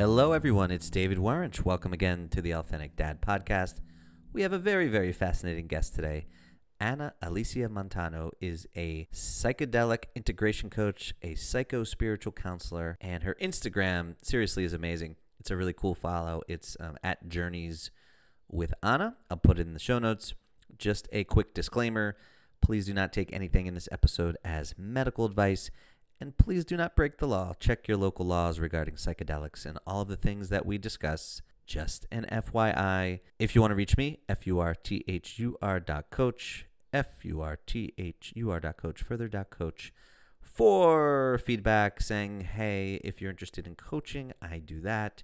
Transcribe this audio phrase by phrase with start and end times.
[0.00, 0.70] Hello, everyone.
[0.70, 1.62] It's David Waranch.
[1.62, 3.80] Welcome again to the Authentic Dad podcast.
[4.32, 6.24] We have a very, very fascinating guest today.
[6.80, 14.14] Ana Alicia Montano is a psychedelic integration coach, a psycho spiritual counselor, and her Instagram
[14.22, 15.16] seriously is amazing.
[15.38, 16.40] It's a really cool follow.
[16.48, 17.90] It's um, at Journeys
[18.50, 19.18] with Anna.
[19.30, 20.32] I'll put it in the show notes.
[20.78, 22.16] Just a quick disclaimer
[22.60, 25.70] please do not take anything in this episode as medical advice.
[26.20, 27.54] And please do not break the law.
[27.58, 31.40] Check your local laws regarding psychedelics and all of the things that we discuss.
[31.66, 33.20] Just an FYI.
[33.38, 36.66] If you want to reach me, F U R T H U R dot coach,
[36.92, 39.94] F U R T H U R dot coach, further dot coach,
[40.42, 45.22] for feedback saying, hey, if you're interested in coaching, I do that.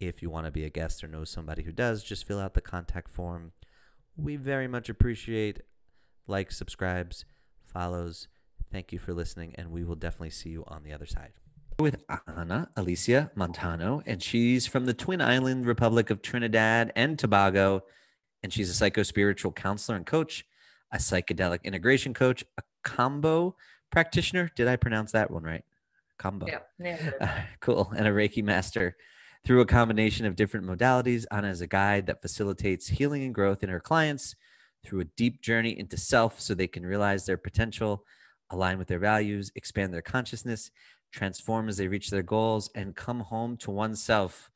[0.00, 2.54] If you want to be a guest or know somebody who does, just fill out
[2.54, 3.52] the contact form.
[4.16, 5.60] We very much appreciate
[6.26, 7.24] likes, subscribes,
[7.64, 8.28] follows.
[8.72, 11.32] Thank you for listening, and we will definitely see you on the other side.
[11.78, 17.82] With Ana Alicia Montano, and she's from the Twin Island Republic of Trinidad and Tobago,
[18.42, 20.46] and she's a psycho spiritual counselor and coach,
[20.90, 23.54] a psychedelic integration coach, a kambo
[23.90, 24.50] practitioner.
[24.56, 25.64] Did I pronounce that one right?
[26.18, 26.48] Kambo.
[26.48, 26.60] Yeah.
[26.78, 27.10] yeah.
[27.20, 27.28] Uh,
[27.60, 27.92] cool.
[27.94, 28.96] And a Reiki master.
[29.44, 33.62] Through a combination of different modalities, Ana is a guide that facilitates healing and growth
[33.62, 34.34] in her clients
[34.84, 38.04] through a deep journey into self so they can realize their potential,
[38.52, 40.70] align with their values, expand their consciousness,
[41.12, 44.50] transform as they reach their goals, and come home to oneself.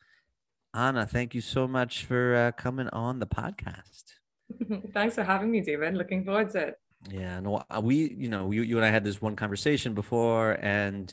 [0.75, 4.05] Ana, thank you so much for uh, coming on the podcast.
[4.92, 5.94] Thanks for having me, David.
[5.94, 6.80] Looking forward to it.
[7.11, 10.58] Yeah, no, uh, we, you know, you, you and I had this one conversation before,
[10.61, 11.12] and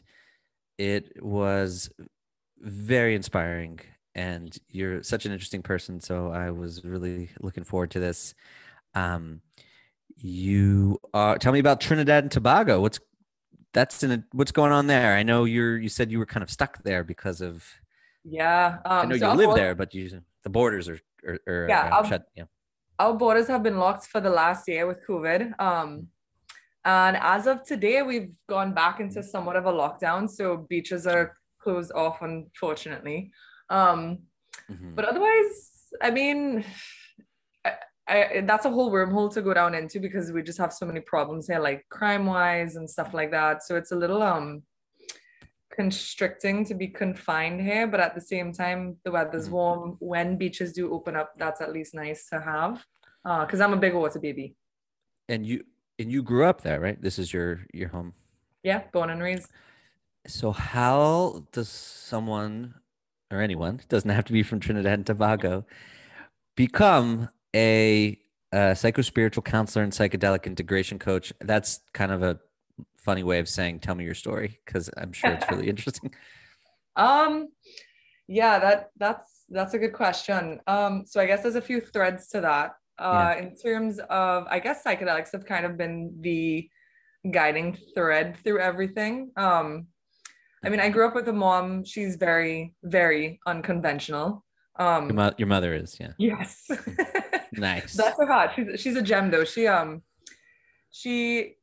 [0.78, 1.90] it was
[2.60, 3.80] very inspiring.
[4.16, 8.36] And you're such an interesting person, so I was really looking forward to this.
[8.94, 9.42] Um,
[10.18, 12.82] you uh, tell me about Trinidad and Tobago.
[12.82, 13.00] What's
[13.74, 15.16] that's in a, what's going on there?
[15.16, 17.66] I know you're you said you were kind of stuck there because of
[18.24, 18.78] yeah.
[18.86, 21.90] Um, I know so you live there, but you the borders are are, are yeah,
[21.92, 22.26] uh, shut.
[22.36, 22.46] Yeah,
[23.00, 25.60] our borders have been locked for the last year with COVID.
[25.60, 26.08] Um,
[26.86, 30.30] and as of today, we've gone back into somewhat of a lockdown.
[30.30, 33.32] So beaches are closed off, unfortunately.
[33.70, 34.20] Um,
[34.70, 34.94] mm-hmm.
[34.96, 36.66] But otherwise, I mean,
[38.08, 41.00] I, that's a whole wormhole to go down into because we just have so many
[41.00, 43.64] problems here, like crime wise and stuff like that.
[43.64, 44.64] So it's a little um
[45.74, 49.54] constricting to be confined here, but at the same time, the weather's mm-hmm.
[49.54, 49.98] warm.
[50.00, 52.86] When beaches do open up, that's at least nice to have.
[53.26, 54.56] Uh, because uh, I'm a big water baby.
[55.30, 55.64] And you
[55.98, 57.02] and you grew up there, right?
[57.02, 58.14] This is your your home.
[58.64, 59.50] Yeah, born and raised.
[60.28, 62.76] So how does someone
[63.32, 65.66] or anyone doesn't have to be from Trinidad and Tobago
[66.56, 68.20] become a,
[68.52, 71.34] a psycho spiritual counselor and psychedelic integration coach.
[71.42, 72.40] That's kind of a
[72.98, 76.14] funny way of saying tell me your story because I'm sure it's really interesting.
[76.96, 77.50] Um
[78.28, 80.60] yeah, that that's that's a good question.
[80.68, 82.72] Um so I guess there's a few threads to that.
[82.98, 83.42] Uh yeah.
[83.44, 86.70] in terms of I guess psychedelics have kind of been the
[87.30, 89.32] guiding thread through everything.
[89.36, 89.88] Um
[90.66, 91.84] I mean, I grew up with a mom.
[91.84, 94.46] She's very, very unconventional.
[94.78, 96.14] Um, your, mo- your mother is, yeah.
[96.18, 96.70] Yes.
[97.58, 97.94] Nice.
[97.94, 98.52] That's her heart.
[98.56, 99.46] She's she's a gem though.
[99.46, 100.02] She um
[100.92, 101.56] she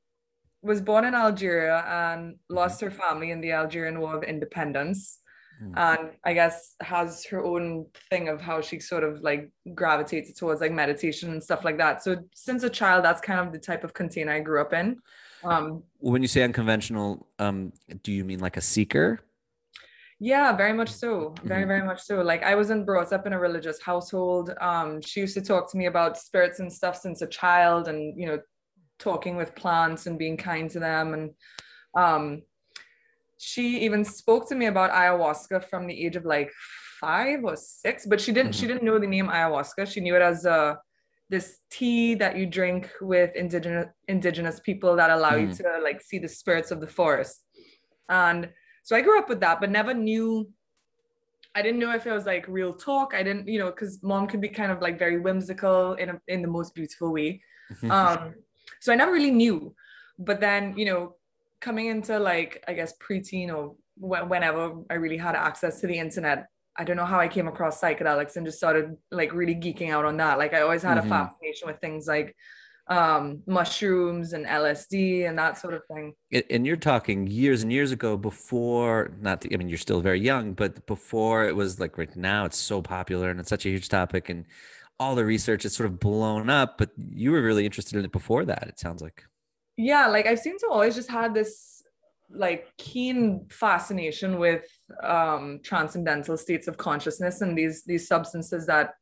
[0.62, 5.20] was born in Algeria and lost her family in the Algerian War of Independence.
[5.62, 5.72] Mm.
[5.76, 10.60] And I guess has her own thing of how she sort of like gravitates towards
[10.60, 12.02] like meditation and stuff like that.
[12.02, 14.98] So since a child, that's kind of the type of container I grew up in.
[15.44, 17.72] Um, when you say unconventional, um,
[18.02, 19.20] do you mean like a seeker?
[20.22, 21.34] Yeah, very much so.
[21.42, 21.68] Very, mm-hmm.
[21.68, 22.20] very much so.
[22.20, 24.52] Like I wasn't brought up in a religious household.
[24.60, 28.18] Um, she used to talk to me about spirits and stuff since a child and
[28.20, 28.38] you know,
[28.98, 31.14] talking with plants and being kind to them.
[31.14, 31.30] And
[31.96, 32.42] um
[33.38, 36.52] she even spoke to me about ayahuasca from the age of like
[37.00, 38.60] five or six, but she didn't mm-hmm.
[38.60, 39.90] she didn't know the name ayahuasca.
[39.90, 40.76] She knew it as a uh,
[41.30, 45.50] this tea that you drink with indigenous indigenous people that allow mm-hmm.
[45.50, 47.42] you to like see the spirits of the forest.
[48.08, 48.50] And
[48.82, 50.50] so I grew up with that, but never knew.
[51.54, 53.12] I didn't know if it was like real talk.
[53.14, 56.20] I didn't, you know, because mom could be kind of like very whimsical in a,
[56.28, 57.42] in the most beautiful way.
[57.90, 58.34] um,
[58.80, 59.74] so I never really knew.
[60.18, 61.16] But then, you know,
[61.60, 65.98] coming into like I guess preteen or wh- whenever I really had access to the
[65.98, 66.46] internet,
[66.76, 70.04] I don't know how I came across psychedelics and just started like really geeking out
[70.04, 70.38] on that.
[70.38, 71.12] Like I always had mm-hmm.
[71.12, 72.36] a fascination with things like
[72.90, 76.12] um, mushrooms and LSD and that sort of thing.
[76.50, 80.20] And you're talking years and years ago before, not, to, I mean, you're still very
[80.20, 83.68] young, but before it was like right now, it's so popular and it's such a
[83.68, 84.44] huge topic and
[84.98, 88.12] all the research is sort of blown up, but you were really interested in it
[88.12, 89.24] before that, it sounds like.
[89.76, 91.82] Yeah, like I've seemed to always just had this
[92.32, 94.64] like keen fascination with
[95.02, 98.94] um transcendental states of consciousness and these these substances that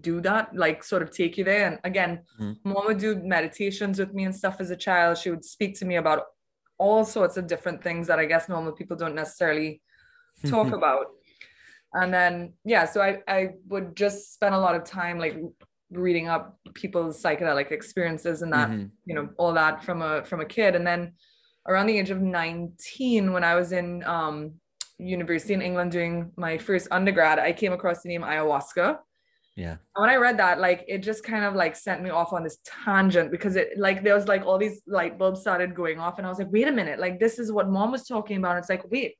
[0.00, 1.66] do that like sort of take you there.
[1.66, 2.70] And again mm-hmm.
[2.70, 5.18] mom would do meditations with me and stuff as a child.
[5.18, 6.24] She would speak to me about
[6.78, 9.80] all sorts of different things that i guess normal people don't necessarily
[10.46, 11.06] talk about.
[11.94, 15.38] And then yeah so i i would just spend a lot of time like
[15.90, 18.86] reading up people's psychedelic experiences and that mm-hmm.
[19.04, 20.74] you know all that from a from a kid.
[20.74, 21.12] And then
[21.68, 24.52] around the age of 19 when i was in um,
[24.98, 28.98] university in england doing my first undergrad i came across the name ayahuasca
[29.54, 29.76] yeah.
[29.94, 32.58] When i read that like it just kind of like sent me off on this
[32.64, 36.26] tangent because it like there was like all these light bulbs started going off and
[36.26, 38.56] i was like wait a minute like this is what mom was talking about.
[38.58, 39.18] It's like wait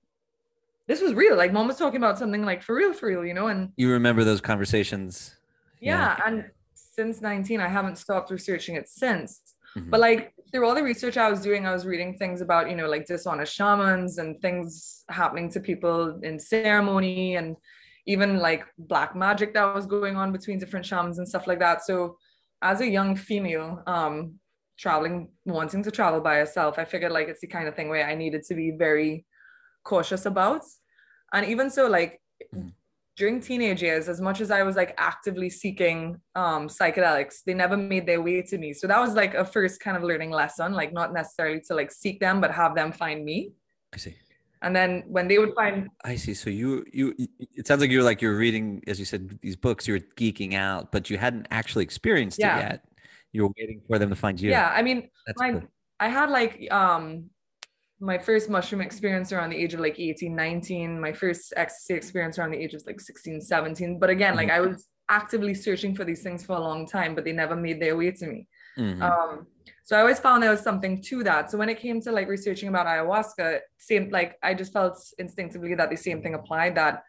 [0.89, 1.37] this was real.
[1.37, 3.91] Like mom was talking about something like for real for real you know and you
[3.91, 5.37] remember those conversations?
[5.81, 6.27] Yeah, yeah.
[6.27, 9.41] and since 19 i haven't stopped researching it since.
[9.77, 9.89] Mm-hmm.
[9.89, 12.77] but like through all the research i was doing i was reading things about you
[12.77, 17.57] know like dishonest shamans and things happening to people in ceremony and
[18.07, 21.85] even like black magic that was going on between different shamans and stuff like that.
[21.85, 22.17] So
[22.61, 24.39] as a young female, um,
[24.79, 28.07] traveling, wanting to travel by herself, I figured like it's the kind of thing where
[28.07, 29.25] I needed to be very
[29.85, 30.63] cautious about.
[31.33, 32.21] And even so, like
[32.55, 32.73] mm.
[33.17, 37.77] during teenage years, as much as I was like actively seeking um, psychedelics, they never
[37.77, 38.73] made their way to me.
[38.73, 41.93] So that was like a first kind of learning lesson, like not necessarily to like
[41.93, 43.53] seek them, but have them find me.
[43.95, 44.17] I see
[44.63, 48.03] and then when they would find i see so you you it sounds like you're
[48.03, 51.85] like you're reading as you said these books you're geeking out but you hadn't actually
[51.85, 52.57] experienced yeah.
[52.57, 52.85] it yet
[53.33, 55.63] you were waiting for them to find you yeah i mean my, cool.
[56.01, 57.25] i had like um
[58.01, 62.39] my first mushroom experience around the age of like 18 19 my first ecstasy experience
[62.39, 64.65] around the age of like 16 17 but again like mm-hmm.
[64.65, 67.81] i was actively searching for these things for a long time but they never made
[67.81, 68.47] their way to me
[68.79, 69.03] mm-hmm.
[69.03, 69.47] um
[69.85, 71.51] so I always found there was something to that.
[71.51, 75.75] So when it came to like researching about ayahuasca, same like I just felt instinctively
[75.75, 77.03] that the same thing applied that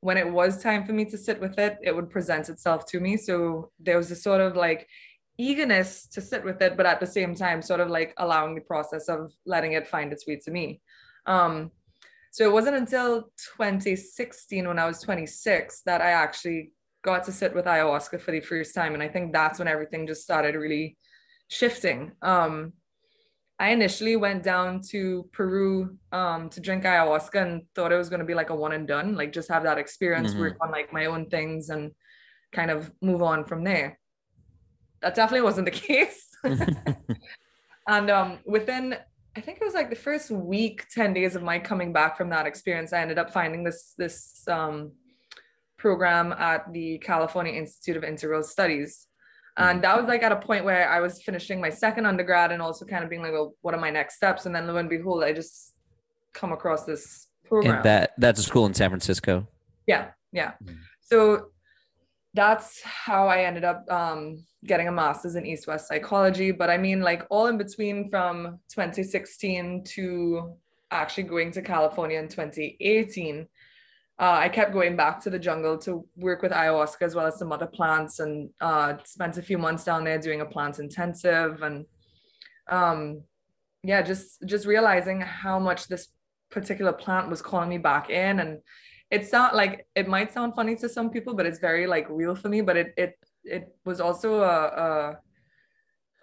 [0.00, 3.00] when it was time for me to sit with it, it would present itself to
[3.00, 3.16] me.
[3.16, 4.88] So there was a sort of like
[5.38, 8.60] eagerness to sit with it, but at the same time, sort of like allowing the
[8.62, 10.80] process of letting it find its way to me.
[11.26, 11.70] Um,
[12.32, 16.72] so it wasn't until 2016 when I was 26 that I actually
[17.02, 18.94] got to sit with ayahuasca for the first time.
[18.94, 20.96] And I think that's when everything just started really
[21.48, 22.12] shifting.
[22.22, 22.72] Um,
[23.58, 28.20] I initially went down to Peru um, to drink ayahuasca and thought it was going
[28.20, 30.40] to be like a one and done, like just have that experience, mm-hmm.
[30.40, 31.92] work on like my own things and
[32.52, 33.98] kind of move on from there.
[35.02, 36.28] That definitely wasn't the case.
[37.88, 38.96] and um, within,
[39.36, 42.30] I think it was like the first week, 10 days of my coming back from
[42.30, 44.92] that experience, I ended up finding this, this um,
[45.76, 49.06] program at the California Institute of Integral Studies
[49.56, 52.60] and that was like at a point where I was finishing my second undergrad and
[52.60, 54.46] also kind of being like, well, what are my next steps?
[54.46, 55.74] And then lo and behold, I just
[56.32, 57.76] come across this program.
[57.76, 59.46] And that that's a school in San Francisco.
[59.86, 60.52] Yeah, yeah.
[60.64, 60.78] Mm.
[61.00, 61.46] So
[62.34, 66.50] that's how I ended up um, getting a master's in East West psychology.
[66.50, 70.56] But I mean, like all in between from 2016 to
[70.90, 73.46] actually going to California in 2018
[74.18, 77.38] uh, I kept going back to the jungle to work with ayahuasca as well as
[77.38, 81.62] some other plants and uh, spent a few months down there doing a plant intensive
[81.62, 81.84] and
[82.68, 83.22] um,
[83.82, 86.08] yeah, just just realizing how much this
[86.50, 88.60] particular plant was calling me back in and
[89.10, 92.34] it's not like it might sound funny to some people, but it's very like real
[92.34, 92.62] for me.
[92.62, 95.18] But it it it was also a, a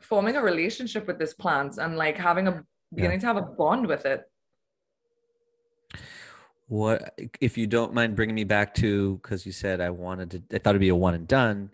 [0.01, 3.21] forming a relationship with this plant and like having a beginning yeah.
[3.21, 4.23] to have a bond with it
[6.71, 10.55] what if you don't mind bringing me back to because you said I wanted to
[10.55, 11.71] I thought it'd be a one and done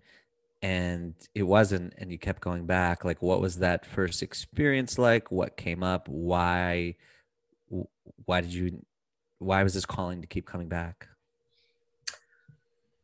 [0.63, 5.32] and it wasn't and you kept going back like what was that first experience like?
[5.32, 6.10] What came up?
[6.10, 6.96] Why
[8.25, 8.84] why did you
[9.38, 11.08] why was this calling to keep coming back?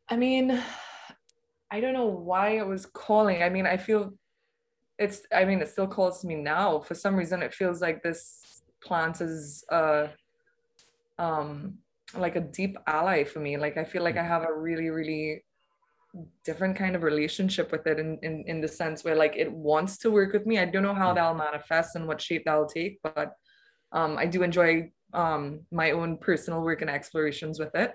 [0.08, 0.60] I mean
[1.70, 3.40] I don't know why it was calling.
[3.40, 4.14] I mean I feel
[4.98, 6.80] it's I mean it still calls to me now.
[6.80, 10.08] For some reason it feels like this plant is uh
[11.20, 11.78] um
[12.16, 13.56] like a deep ally for me.
[13.56, 15.44] Like I feel like I have a really, really
[16.44, 19.98] different kind of relationship with it in, in in the sense where like it wants
[19.98, 20.58] to work with me.
[20.58, 21.16] I don't know how mm.
[21.16, 23.32] that'll manifest and what shape that'll take, but
[23.92, 27.94] um, I do enjoy um, my own personal work and explorations with it.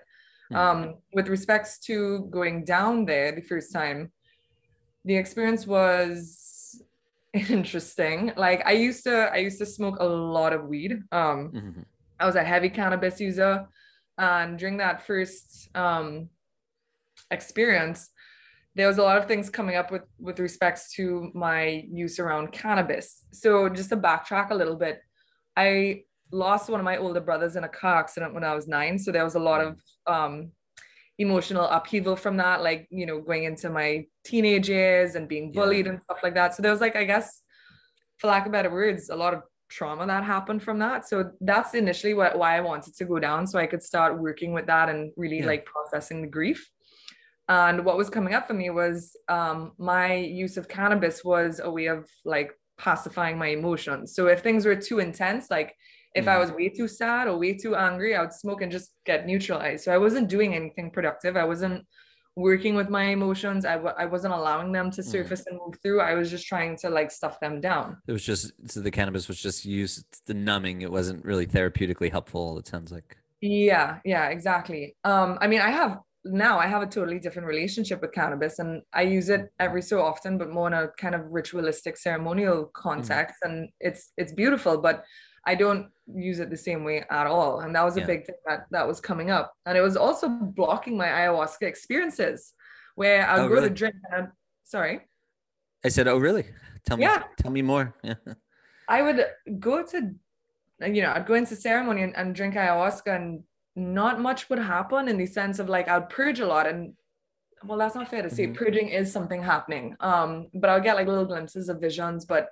[0.52, 0.56] Mm.
[0.56, 4.12] Um, with respects to going down there the first time,
[5.06, 6.82] the experience was
[7.34, 8.34] interesting.
[8.36, 10.94] Like I used to, I used to smoke a lot of weed.
[11.12, 11.82] Um, mm-hmm.
[12.20, 13.68] I was a heavy cannabis user
[14.20, 16.30] and during that first um,
[17.32, 18.10] experience
[18.76, 22.52] there was a lot of things coming up with with respects to my use around
[22.52, 25.02] cannabis so just to backtrack a little bit
[25.58, 29.00] i lost one of my older brothers in a car accident when I was nine.
[29.00, 30.52] So there was a lot of um,
[31.18, 35.86] emotional upheaval from that, like, you know, going into my teenage years and being bullied
[35.86, 35.94] yeah.
[35.94, 36.56] and stuff like that.
[36.56, 37.42] So there was like, I guess,
[38.18, 41.08] for lack of better words, a lot of trauma that happened from that.
[41.08, 43.48] So that's initially what, why I wanted to go down.
[43.48, 45.46] So I could start working with that and really yeah.
[45.46, 46.70] like processing the grief.
[47.48, 51.70] And what was coming up for me was um, my use of cannabis was a
[51.70, 54.14] way of like pacifying my emotions.
[54.14, 55.74] So if things were too intense, like
[56.14, 56.30] if mm.
[56.30, 59.26] I was way too sad or way too angry, I would smoke and just get
[59.26, 59.84] neutralized.
[59.84, 61.38] So I wasn't doing anything productive.
[61.38, 61.86] I wasn't
[62.40, 63.66] working with my emotions.
[63.66, 65.06] I w- I wasn't allowing them to mm.
[65.06, 65.48] surface mm.
[65.48, 66.02] and move through.
[66.02, 67.98] I was just trying to like stuff them down.
[68.08, 70.82] It was just so the cannabis was just used the numbing.
[70.82, 72.58] It wasn't really therapeutically helpful.
[72.58, 73.18] It sounds like.
[73.42, 74.96] Yeah, yeah, exactly.
[75.04, 78.82] Um, I mean, I have now I have a totally different relationship with cannabis and
[78.94, 82.74] I use it every so often, but more in a kind of ritualistic ceremonial mm.
[82.74, 83.36] context.
[83.44, 83.50] Mm.
[83.50, 85.04] And it's it's beautiful, but
[85.46, 87.62] I don't use it the same way at all.
[87.62, 88.06] And that was a yeah.
[88.06, 89.54] big thing that, that was coming up.
[89.66, 92.54] And it was also blocking my ayahuasca experiences
[92.96, 93.70] where I would oh, go really?
[93.70, 94.32] to drink and I'd,
[94.64, 95.02] sorry.
[95.84, 96.46] I said, Oh, really?
[96.86, 97.24] Tell me, yeah.
[97.38, 97.96] tell me more.
[98.04, 98.16] Yeah.
[98.88, 99.24] I would
[99.60, 100.16] go to,
[100.82, 103.44] you know, I'd go into ceremony and, and drink ayahuasca and
[103.76, 106.94] not much would happen in the sense of like I'd purge a lot and
[107.64, 108.54] well that's not fair to say mm-hmm.
[108.54, 112.50] purging is something happening um but I'll get like little glimpses of visions but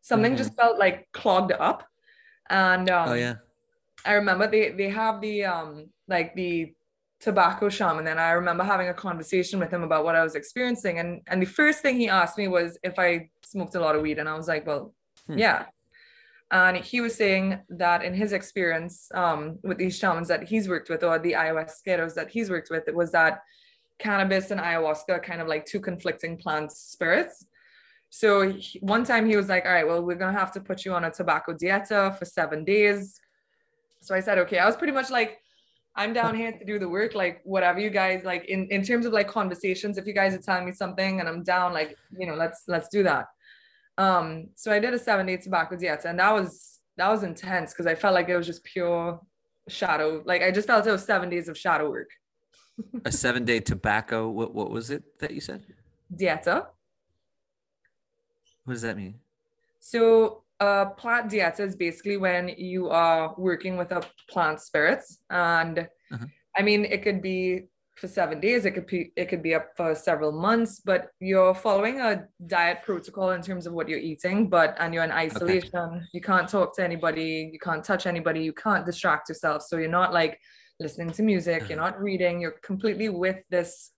[0.00, 0.38] something mm-hmm.
[0.38, 1.86] just felt like clogged up
[2.50, 3.36] and um, oh yeah,
[4.04, 6.74] I remember they they have the um like the
[7.20, 10.98] tobacco shaman and I remember having a conversation with him about what I was experiencing
[10.98, 14.02] and and the first thing he asked me was if I smoked a lot of
[14.02, 14.94] weed and I was like well
[15.26, 15.38] hmm.
[15.38, 15.66] yeah.
[16.52, 20.90] And he was saying that in his experience um, with these shamans that he's worked
[20.90, 23.42] with or the ayahuasqueros that he's worked with it was that
[24.00, 27.46] cannabis and ayahuasca are kind of like two conflicting plant spirits
[28.10, 30.60] so he, one time he was like, all right, well, we're going to have to
[30.60, 33.20] put you on a tobacco dieta for seven days.
[34.02, 35.38] So I said, okay, I was pretty much like,
[35.94, 39.06] I'm down here to do the work, like whatever you guys like in, in terms
[39.06, 42.26] of like conversations, if you guys are telling me something and I'm down, like, you
[42.26, 43.26] know, let's, let's do that.
[43.96, 47.72] Um, so I did a seven day tobacco dieta and that was, that was intense
[47.72, 49.20] because I felt like it was just pure
[49.68, 50.22] shadow.
[50.24, 52.10] Like I just felt it was seven days of shadow work.
[53.04, 54.28] a seven day tobacco.
[54.28, 55.64] What, what was it that you said?
[56.14, 56.66] Dieta.
[58.70, 59.16] What does that mean?
[59.80, 65.80] So uh, plant dieta is basically when you are working with a plant spirits, and
[65.80, 66.26] uh-huh.
[66.56, 67.64] I mean it could be
[67.96, 71.52] for seven days, it could be it could be up for several months, but you're
[71.52, 75.74] following a diet protocol in terms of what you're eating, but and you're in isolation.
[75.74, 76.04] Okay.
[76.12, 79.62] You can't talk to anybody, you can't touch anybody, you can't distract yourself.
[79.62, 80.38] So you're not like
[80.78, 81.90] listening to music, you're uh-huh.
[81.90, 83.90] not reading, you're completely with this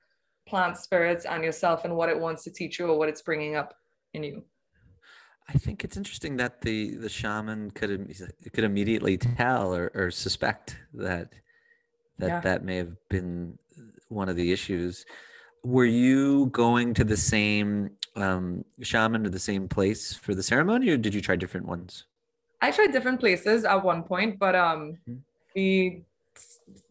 [0.47, 3.55] plant spirits and yourself and what it wants to teach you or what it's bringing
[3.55, 3.75] up
[4.15, 4.43] in you.
[5.49, 8.15] I think it's interesting that the the shaman could
[8.53, 11.33] could immediately tell or, or suspect that
[12.19, 12.41] that yeah.
[12.41, 13.59] that may have been
[14.09, 15.05] one of the issues.
[15.65, 20.91] Were you going to the same um, shaman to the same place for the ceremony,
[20.91, 22.05] or did you try different ones?
[22.61, 25.19] I tried different places at one point, but um, mm-hmm.
[25.55, 26.03] the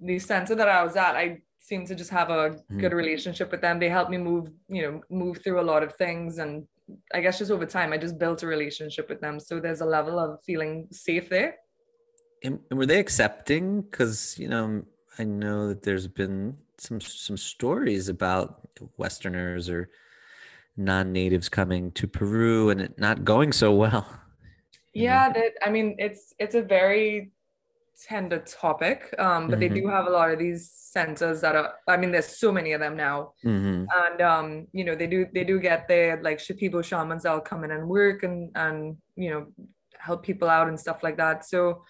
[0.02, 2.80] the center that I was at, I seemed to just have a mm-hmm.
[2.80, 3.80] good relationship with them.
[3.80, 6.68] They helped me move, you know, move through a lot of things and
[7.14, 9.40] I guess just over time, I just built a relationship with them.
[9.40, 11.56] So there's a level of feeling safe there.
[12.44, 13.82] And were they accepting?
[13.82, 14.84] Because you know,
[15.20, 18.68] I know that there's been some some stories about
[18.98, 19.90] Westerners or
[20.78, 24.08] non-natives coming to Peru and it not going so well.
[24.94, 27.32] Yeah, that I mean, it's it's a very
[28.08, 29.74] tender topic, um, but mm-hmm.
[29.74, 32.74] they do have a lot of these centers that are i mean there's so many
[32.74, 33.86] of them now mm-hmm.
[34.04, 37.64] and um you know they do they do get there like shipibo shamans that'll come
[37.64, 39.46] in and work and and you know
[39.98, 41.82] help people out and stuff like that so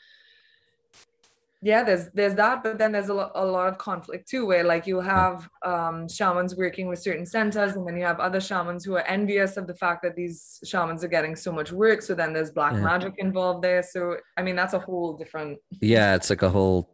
[1.62, 4.64] yeah there's there's that but then there's a, lo- a lot of conflict too where
[4.64, 8.84] like you have um shamans working with certain centers and then you have other shamans
[8.84, 12.16] who are envious of the fact that these shamans are getting so much work so
[12.16, 12.80] then there's black yeah.
[12.80, 16.92] magic involved there so i mean that's a whole different yeah it's like a whole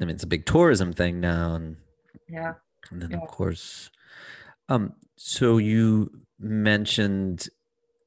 [0.00, 1.76] I mean, it's a big tourism thing now, and
[2.28, 2.54] yeah,
[2.90, 3.18] and then yeah.
[3.18, 3.90] of course,
[4.68, 7.48] um, so you mentioned,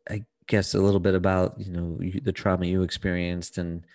[0.10, 3.86] I guess, a little bit about you know you, the trauma you experienced, and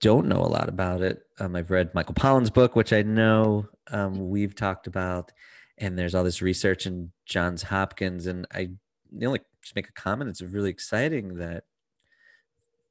[0.00, 1.22] don't know a lot about it.
[1.38, 5.32] Um, I've read Michael Pollan's book, which I know um, we've talked about,
[5.78, 8.70] and there's all this research in Johns Hopkins, and I
[9.12, 10.30] the only just make a comment.
[10.30, 11.64] It's really exciting that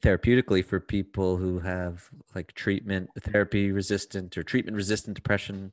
[0.02, 5.72] therapeutically for people who have like treatment therapy resistant or treatment resistant depression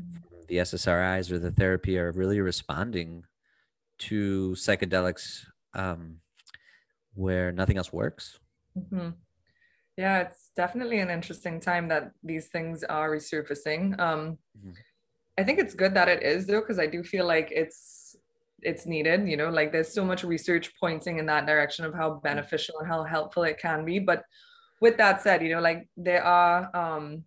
[0.00, 0.16] mm-hmm.
[0.48, 3.24] the ssris or the therapy are really responding
[3.98, 6.20] to psychedelics um,
[7.14, 8.38] where nothing else works
[8.78, 9.10] mm-hmm.
[9.96, 13.98] Yeah, it's definitely an interesting time that these things are resurfacing.
[14.00, 14.70] Um, mm-hmm.
[15.38, 18.16] I think it's good that it is though, because I do feel like it's
[18.62, 19.28] it's needed.
[19.28, 22.22] You know, like there's so much research pointing in that direction of how mm-hmm.
[22.22, 23.98] beneficial and how helpful it can be.
[23.98, 24.24] But
[24.80, 27.24] with that said, you know, like there are um,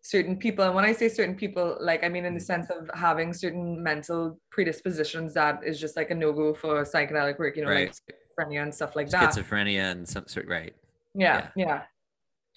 [0.00, 2.46] certain people, and when I say certain people, like I mean in the mm-hmm.
[2.46, 7.38] sense of having certain mental predispositions that is just like a no go for psychedelic
[7.38, 7.56] work.
[7.56, 7.88] You know, right.
[7.88, 9.34] like schizophrenia and stuff like that.
[9.34, 10.74] Schizophrenia and some sort, right?
[11.14, 11.66] yeah, yeah.
[11.66, 11.82] yeah.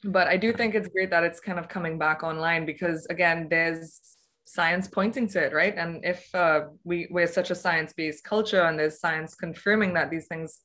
[0.03, 3.47] But I do think it's great that it's kind of coming back online because again,
[3.49, 3.99] there's
[4.45, 5.75] science pointing to it, right?
[5.77, 10.27] And if uh, we we're such a science-based culture and there's science confirming that these
[10.27, 10.59] things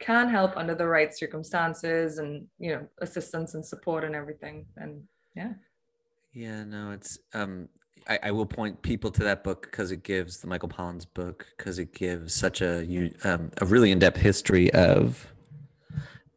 [0.00, 5.02] can help under the right circumstances and you know assistance and support and everything, and
[5.36, 5.52] yeah.
[6.32, 7.68] Yeah, no, it's um
[8.08, 11.46] I, I, will point people to that book because it gives the Michael Pollan's book
[11.56, 12.80] because it gives such a
[13.24, 15.32] um, a really in depth history of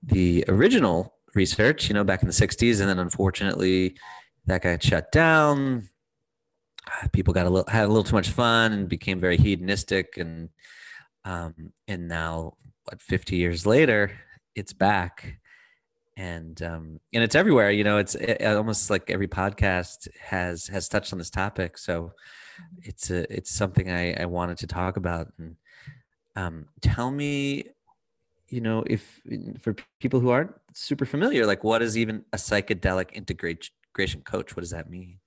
[0.01, 2.79] the original research, you know, back in the 60s.
[2.79, 3.97] And then unfortunately,
[4.45, 5.89] that got shut down.
[7.11, 10.17] People got a little, had a little too much fun and became very hedonistic.
[10.17, 10.49] And,
[11.25, 11.53] um,
[11.87, 12.53] and now,
[12.85, 14.11] what, 50 years later,
[14.55, 15.39] it's back.
[16.17, 20.87] And, um, and it's everywhere, you know, it's it, almost like every podcast has, has
[20.87, 21.77] touched on this topic.
[21.77, 22.11] So
[22.83, 25.31] it's a, it's something I, I wanted to talk about.
[25.39, 25.55] And,
[26.35, 27.65] um, tell me
[28.53, 29.19] you know, if
[29.61, 34.55] for people who aren't super familiar, like what is even a psychedelic integration coach?
[34.55, 35.19] What does that mean?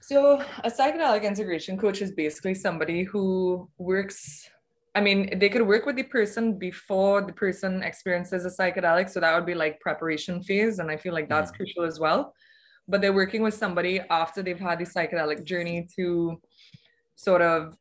[0.00, 4.48] So, a psychedelic integration coach is basically somebody who works.
[4.94, 9.10] I mean, they could work with the person before the person experiences a psychedelic.
[9.10, 10.78] So, that would be like preparation phase.
[10.78, 11.56] And I feel like that's mm.
[11.56, 12.32] crucial as well.
[12.86, 16.40] But they're working with somebody after they've had the psychedelic journey to
[17.16, 17.76] sort of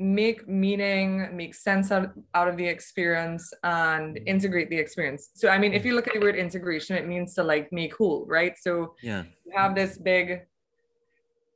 [0.00, 5.28] make meaning, make sense out, out of the experience and integrate the experience.
[5.34, 7.94] So, I mean, if you look at the word integration, it means to like make
[7.94, 8.56] whole, right?
[8.58, 10.46] So, yeah, you have this big,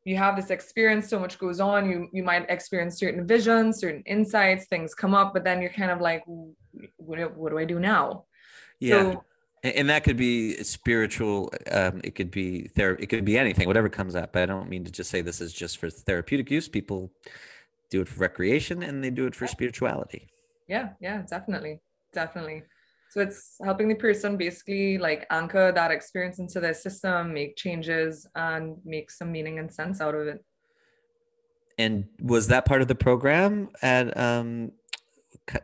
[0.05, 1.89] you have this experience, so much goes on.
[1.89, 5.91] You you might experience certain visions, certain insights, things come up, but then you're kind
[5.91, 6.23] of like,
[6.99, 8.25] what, what do I do now?
[8.79, 9.13] Yeah.
[9.13, 9.25] So,
[9.63, 13.89] and that could be spiritual um, it could be therapy it could be anything whatever
[13.89, 16.69] comes up But i don't mean to just say this is just for therapeutic use
[16.69, 17.11] people
[17.91, 20.29] do it for recreation and they do it for spirituality.
[20.69, 21.81] Yeah, yeah, definitely.
[22.13, 22.63] Definitely.
[23.11, 28.27] So it's helping the person basically like anchor that experience into their system, make changes,
[28.35, 30.45] and make some meaning and sense out of it.
[31.79, 34.73] And was that part of the program at um,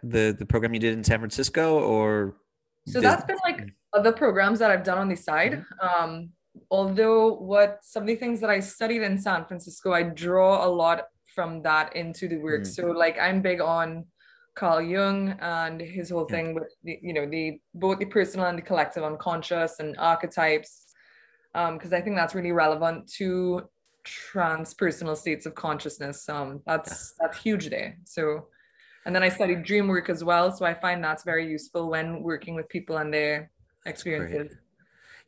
[0.02, 2.36] the the program you did in San Francisco, or?
[2.86, 5.52] So that's been like other programs that I've done on the side.
[5.52, 6.04] Mm-hmm.
[6.04, 6.30] Um,
[6.70, 10.68] although what some of the things that I studied in San Francisco, I draw a
[10.68, 12.62] lot from that into the work.
[12.62, 12.66] Mm.
[12.66, 14.04] So like I'm big on
[14.54, 18.58] Carl Jung and his whole thing with the, you know the both the personal and
[18.58, 20.86] the collective unconscious and archetypes
[21.52, 23.62] because um, I think that's really relevant to
[24.04, 26.28] transpersonal states of consciousness.
[26.28, 27.98] Um, that's that's huge there.
[28.04, 28.46] So,
[29.04, 30.52] and then I studied dream work as well.
[30.52, 33.50] So I find that's very useful when working with people and their
[33.86, 34.56] experiences.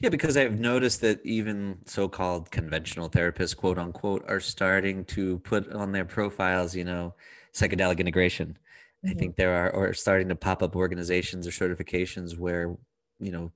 [0.03, 5.73] Yeah, because I've noticed that even so-called conventional therapists, quote unquote, are starting to put
[5.73, 7.15] on their profiles, you know,
[7.55, 8.59] psychedelic integration.
[9.07, 9.11] Mm-hmm.
[9.11, 12.77] I think there are or starting to pop up organizations or certifications where,
[13.21, 13.53] you know,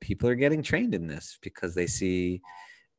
[0.00, 2.40] people are getting trained in this because they see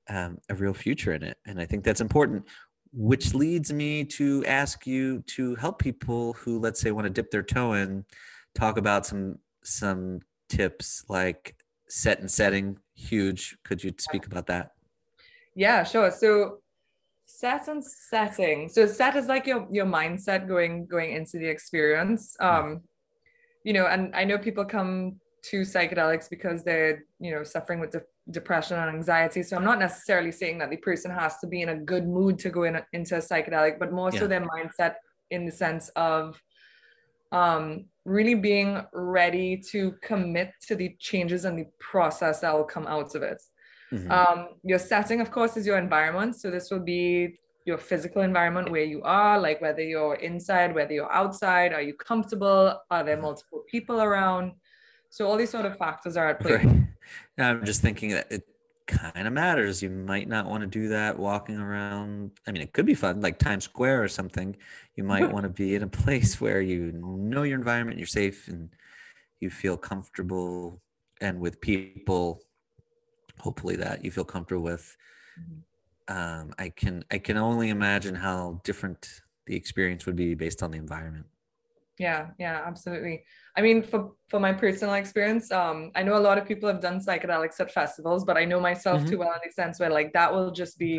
[0.08, 2.46] um, a real future in it, and I think that's important.
[2.94, 7.32] Which leads me to ask you to help people who, let's say, want to dip
[7.32, 8.06] their toe in,
[8.54, 11.56] talk about some some tips like
[11.88, 13.58] set and setting huge.
[13.63, 14.71] Could you speak about that?
[15.56, 16.12] Yeah, sure.
[16.12, 16.60] So
[17.25, 18.69] set and setting.
[18.69, 22.36] So set is like your your mindset going going into the experience.
[22.39, 22.45] Hmm.
[22.45, 22.82] Um,
[23.63, 27.91] you know, and I know people come to psychedelics because they're you know suffering with
[27.91, 29.43] de- depression and anxiety.
[29.43, 32.39] So I'm not necessarily saying that the person has to be in a good mood
[32.39, 34.19] to go in a, into a psychedelic, but more yeah.
[34.19, 34.95] so their mindset
[35.32, 36.41] in the sense of
[37.32, 42.88] um, really being ready to commit to the changes and the process that will come
[42.88, 43.42] out of it.
[43.92, 44.12] Mm-hmm.
[44.12, 46.36] Um, your setting, of course, is your environment.
[46.36, 50.94] So this will be your physical environment where you are, like whether you're inside, whether
[50.94, 52.80] you're outside, are you comfortable?
[52.90, 54.54] Are there multiple people around?
[55.10, 56.56] So all these sort of factors are at play.
[56.56, 56.68] Right.
[57.38, 58.44] I'm just thinking that it
[58.91, 59.82] kind of matters.
[59.82, 62.32] You might not want to do that walking around.
[62.45, 64.56] I mean, it could be fun, like Times Square or something.
[64.95, 68.47] You might want to be in a place where you know your environment, you're safe,
[68.47, 68.69] and
[69.39, 70.82] you feel comfortable,
[71.21, 72.41] and with people,
[73.39, 74.95] hopefully that you feel comfortable with.
[75.39, 76.13] Mm-hmm.
[76.15, 80.71] Um, I can I can only imagine how different the experience would be based on
[80.71, 81.25] the environment.
[82.02, 83.16] Yeah yeah absolutely
[83.58, 86.82] i mean for for my personal experience um i know a lot of people have
[86.88, 89.10] done psychedelics at festivals but i know myself Mhm.
[89.10, 90.94] too well in the sense where like that will just be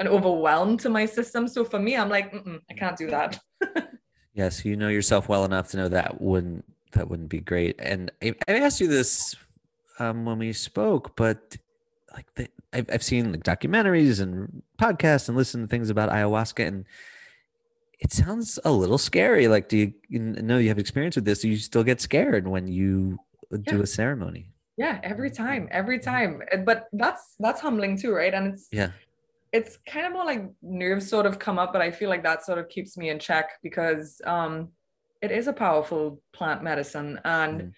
[0.00, 3.40] an overwhelm to my system so for me i'm like Mm-mm, i can't do that
[4.34, 7.76] Yes, you know yourself well enough to know that wouldn't that wouldn't be great.
[7.78, 9.36] And I, I asked you this
[10.00, 11.56] um, when we spoke, but
[12.12, 16.66] like the, I've I've seen like documentaries and podcasts and listened to things about ayahuasca,
[16.66, 16.84] and
[18.04, 19.48] it sounds a little scary.
[19.48, 21.40] Like, do you, you know you have experience with this?
[21.40, 23.18] Do you still get scared when you
[23.62, 24.50] do a ceremony?
[24.76, 28.90] yeah every time every time Uh, but that's that's humbling too right and it's Yeah.
[29.52, 32.44] it's kind of more like nerves sort of come up but i feel like that
[32.44, 34.70] sort of keeps me in check because um
[35.22, 37.72] it is a powerful plant medicine and Mhm.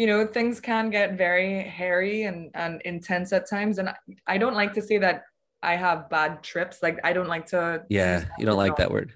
[0.00, 3.88] you know things can get very hairy and and intense at times and
[4.26, 5.16] I don't like to say that
[5.62, 9.12] i have bad trips like i don't like to Yeah, you don't like that word.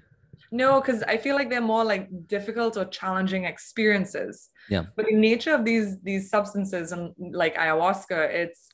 [0.50, 4.50] No, because I feel like they're more like difficult or challenging experiences.
[4.68, 4.84] Yeah.
[4.96, 8.68] But the nature of these these substances and like ayahuasca, it's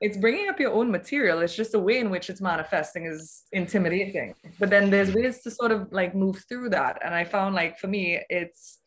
[0.00, 1.40] it's bringing up your own material.
[1.40, 4.34] It's just a way in which it's manifesting is intimidating.
[4.58, 5.16] But then there's mm.
[5.16, 7.00] ways to sort of like move through that.
[7.04, 8.78] And I found like for me, it's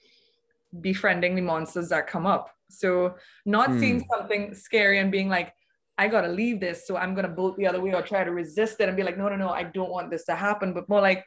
[0.81, 2.49] befriending the monsters that come up.
[2.69, 3.15] So
[3.45, 4.07] not seeing mm.
[4.11, 5.53] something scary and being like,
[5.99, 8.79] I gotta leave this, so I'm gonna bolt the other way or try to resist
[8.79, 10.73] it and be like, no, no, no, I don't want this to happen.
[10.73, 11.23] But more like,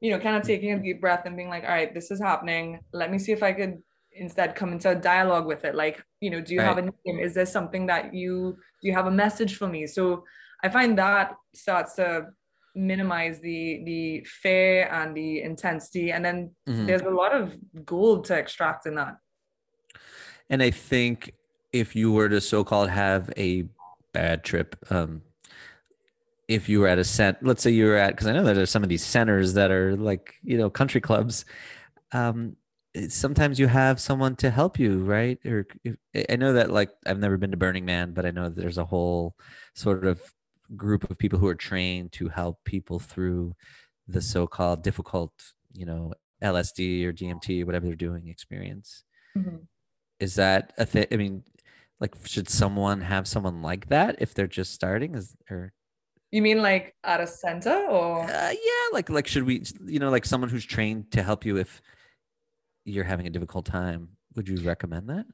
[0.00, 2.20] you know, kind of taking a deep breath and being like, all right, this is
[2.20, 2.80] happening.
[2.92, 5.74] Let me see if I could instead come into a dialogue with it.
[5.74, 7.18] Like, you know, do you have a name?
[7.20, 9.86] Is there something that you do you have a message for me?
[9.86, 10.24] So
[10.62, 12.26] I find that starts to
[12.74, 16.12] minimize the the fear and the intensity.
[16.12, 16.86] And then Mhm.
[16.86, 19.16] there's a lot of gold to extract in that.
[20.50, 21.34] And I think
[21.72, 23.68] if you were to so-called have a
[24.12, 25.22] bad trip, um,
[26.48, 28.54] if you were at a cent, let's say you were at, because I know that
[28.54, 31.44] there's some of these centers that are like you know country clubs.
[32.12, 32.56] Um,
[33.08, 35.38] sometimes you have someone to help you, right?
[35.44, 38.30] Or if, I- I know that like I've never been to Burning Man, but I
[38.30, 39.34] know that there's a whole
[39.74, 40.20] sort of
[40.76, 43.54] group of people who are trained to help people through
[44.08, 45.32] the so-called difficult,
[45.72, 49.02] you know, LSD or DMT whatever they're doing experience
[50.20, 51.42] is that a thing i mean
[52.00, 55.72] like should someone have someone like that if they're just starting is or
[56.34, 59.62] You mean like at a center or uh, yeah like like should we
[59.94, 61.80] you know like someone who's trained to help you if
[62.84, 64.02] you're having a difficult time
[64.34, 65.26] would you recommend that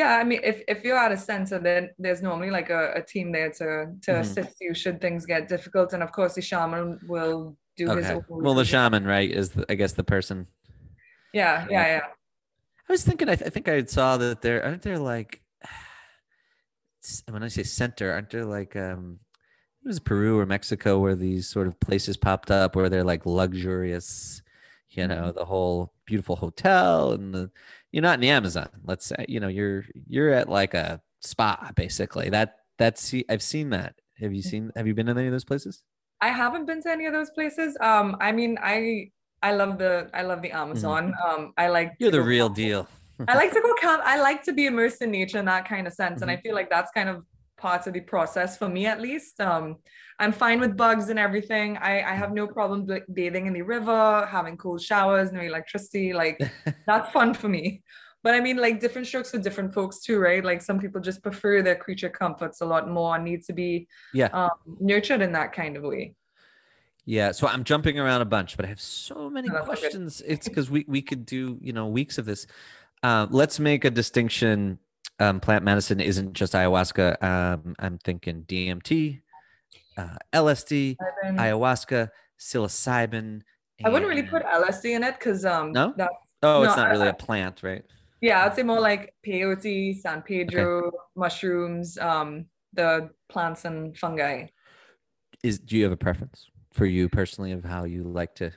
[0.00, 3.02] yeah, I mean if, if you're at a center then there's normally like a, a
[3.12, 3.66] team there to
[4.06, 4.20] to Mhm.
[4.24, 5.92] assist you should things get difficult.
[5.94, 9.50] And of course the shaman will do his okay own well the shaman right is
[9.50, 10.38] the, i guess the person
[11.40, 12.06] Yeah, yeah, yeah.
[12.88, 15.32] i was thinking i, th- I think i saw that there aren't there like
[17.34, 19.18] when i say center aren't there like um
[19.84, 23.26] it was peru or mexico where these sort of places popped up where they're like
[23.26, 24.42] luxurious
[24.90, 27.50] you know the whole beautiful hotel and the
[27.92, 31.70] you're not in the amazon let's say you know you're you're at like a spa
[31.74, 35.32] basically that that's i've seen that have you seen have you been in any of
[35.32, 35.82] those places
[36.20, 37.76] I haven't been to any of those places.
[37.80, 39.10] Um, I mean, I
[39.42, 41.12] I love the I love the Amazon.
[41.22, 42.02] Um, I like Mm-hmm.
[42.04, 42.88] you're the real deal
[43.28, 44.02] I like to go camp.
[44.04, 46.54] I like to be immersed in nature in that kind of sense, and I feel
[46.54, 49.40] like that's kind of part of the process for me, at least.
[49.40, 49.76] Um,
[50.18, 51.76] I'm fine with bugs and everything.
[51.78, 56.12] I I have no problem ba- bathing in the river, having cold showers, no electricity.
[56.12, 56.40] Like
[56.86, 57.82] that's fun for me.
[58.22, 60.42] But I mean, like different strokes for different folks too, right?
[60.42, 63.86] Like some people just prefer their creature comforts a lot more and need to be
[64.14, 66.14] yeah um, nurtured in that kind of way.
[67.06, 70.22] Yeah, so I'm jumping around a bunch, but I have so many questions.
[70.26, 72.46] It's because we we could do you know weeks of this.
[73.02, 74.78] Uh, let's make a distinction.
[75.20, 77.22] Um, plant medicine isn't just ayahuasca.
[77.22, 79.20] Um, I'm thinking DMT,
[79.96, 83.42] uh, LSD, And ayahuasca, psilocybin.
[83.84, 85.94] I wouldn't really put LSD in it because um No?
[85.96, 86.10] that
[86.42, 87.84] Oh, it's no, not really I- a plant, right?
[88.20, 94.46] yeah I'd say more like peyote, San Pedro, mushrooms, um the plants and fungi.
[95.44, 98.50] Is do you have a preference for you personally of how you like to?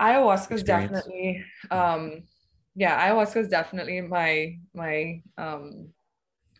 [0.00, 2.24] Ayahuasca is definitely um
[2.74, 5.88] yeah ayahuasca is definitely my my um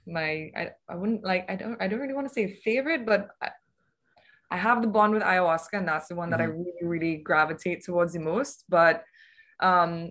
[0.06, 3.28] my I, I wouldn't like I don't I don't really want to say favorite but
[3.40, 3.50] I,
[4.50, 6.52] I have the bond with ayahuasca and that's the one that I Mm-hmm.
[6.58, 9.04] really really gravitate towards the most but
[9.60, 10.10] um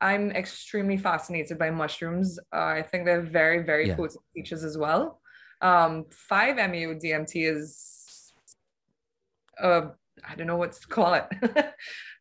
[0.00, 3.96] I'm extremely fascinated by mushrooms uh, I think they're very very Yeah.
[3.96, 5.20] potent features as well
[5.62, 8.32] um 5-MeO DMT is
[9.60, 9.82] uh
[10.28, 11.24] I don't know what to call it.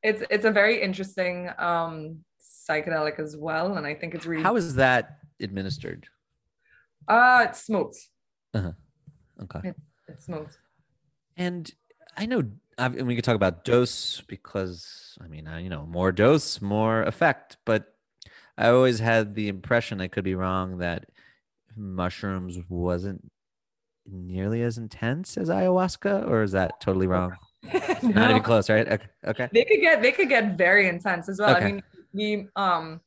[0.04, 2.24] it's it's a very interesting um
[2.69, 6.08] psychedelic as well, and I think it's really How is that administered?
[7.08, 7.97] uh it's smoked.
[8.56, 9.74] Okay.
[10.08, 10.58] It's smoked.
[11.36, 11.71] And
[12.15, 12.43] I know
[12.78, 17.58] and we could talk about dose because I mean, you know, more dose, more effect.
[17.65, 17.93] But
[18.58, 21.06] I always had the impression, I could be wrong, that
[21.76, 23.32] mushrooms wasn't
[24.06, 27.36] nearly as intense as ayahuasca, or is that totally wrong?
[27.63, 27.80] no.
[28.04, 28.88] Not even close, right?
[28.88, 29.08] Okay.
[29.26, 29.50] okay.
[29.54, 31.56] They could get they could get very intense as well.
[31.56, 31.65] Okay.
[31.65, 33.02] I mean, the um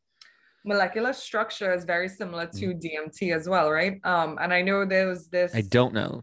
[0.64, 2.80] molecular structure is very similar to mm.
[2.82, 4.00] DMT as well, right?
[4.04, 5.54] Um, and I know there was this.
[5.54, 6.22] I don't know.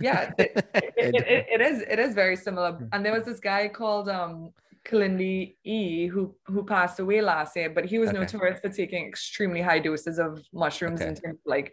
[0.00, 1.82] Yeah, it, it, it, it is.
[1.82, 2.72] It is very similar.
[2.72, 2.86] Hmm.
[2.92, 4.50] And there was this guy called um,
[4.84, 8.18] Kilindi E who who passed away last year, but he was okay.
[8.18, 11.10] notorious for taking extremely high doses of mushrooms okay.
[11.10, 11.72] in terms of like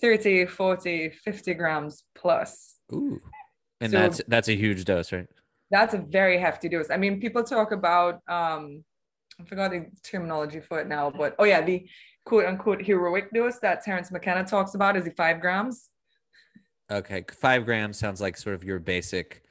[0.00, 2.76] 30, 40, 50 grams plus.
[2.92, 3.20] Ooh.
[3.80, 5.26] And so that's that's a huge dose, right?
[5.70, 6.90] That's a very hefty dose.
[6.90, 8.84] I mean, people talk about um
[9.40, 11.86] I forgot the terminology for it now, but oh yeah, the
[12.24, 15.90] quote unquote heroic dose that Terence McKenna talks about is the five grams.
[16.90, 19.42] Okay, five grams sounds like sort of your basic,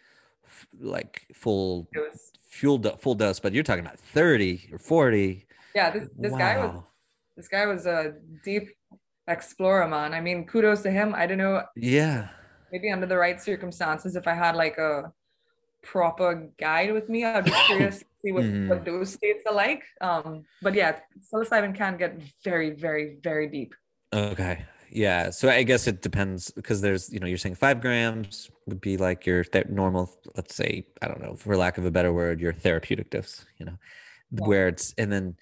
[0.80, 2.32] like full dose.
[2.50, 5.46] fuel full dose, but you're talking about thirty or forty.
[5.76, 6.38] Yeah, this, this wow.
[6.38, 6.84] guy was
[7.36, 8.70] this guy was a deep
[9.28, 10.14] explorer, man.
[10.14, 11.14] I mean, kudos to him.
[11.16, 11.64] I don't know.
[11.76, 12.30] Yeah.
[12.72, 15.12] Maybe under the right circumstances, if I had like a
[15.84, 18.70] proper guide with me, I'd be curious to see what, mm.
[18.70, 19.84] what those states are like.
[20.02, 20.98] Um, but yeah,
[21.32, 23.76] psilocybin can get very, very, very deep.
[24.14, 24.66] Okay.
[24.90, 25.32] Yeah.
[25.32, 28.98] So I guess it depends because there's, you know, you're saying five grams would be
[28.98, 32.40] like your th- normal, let's say, I don't know, for lack of a better word,
[32.40, 33.78] your therapeutic dose, you know,
[34.32, 34.46] yeah.
[34.46, 35.36] where it's, and then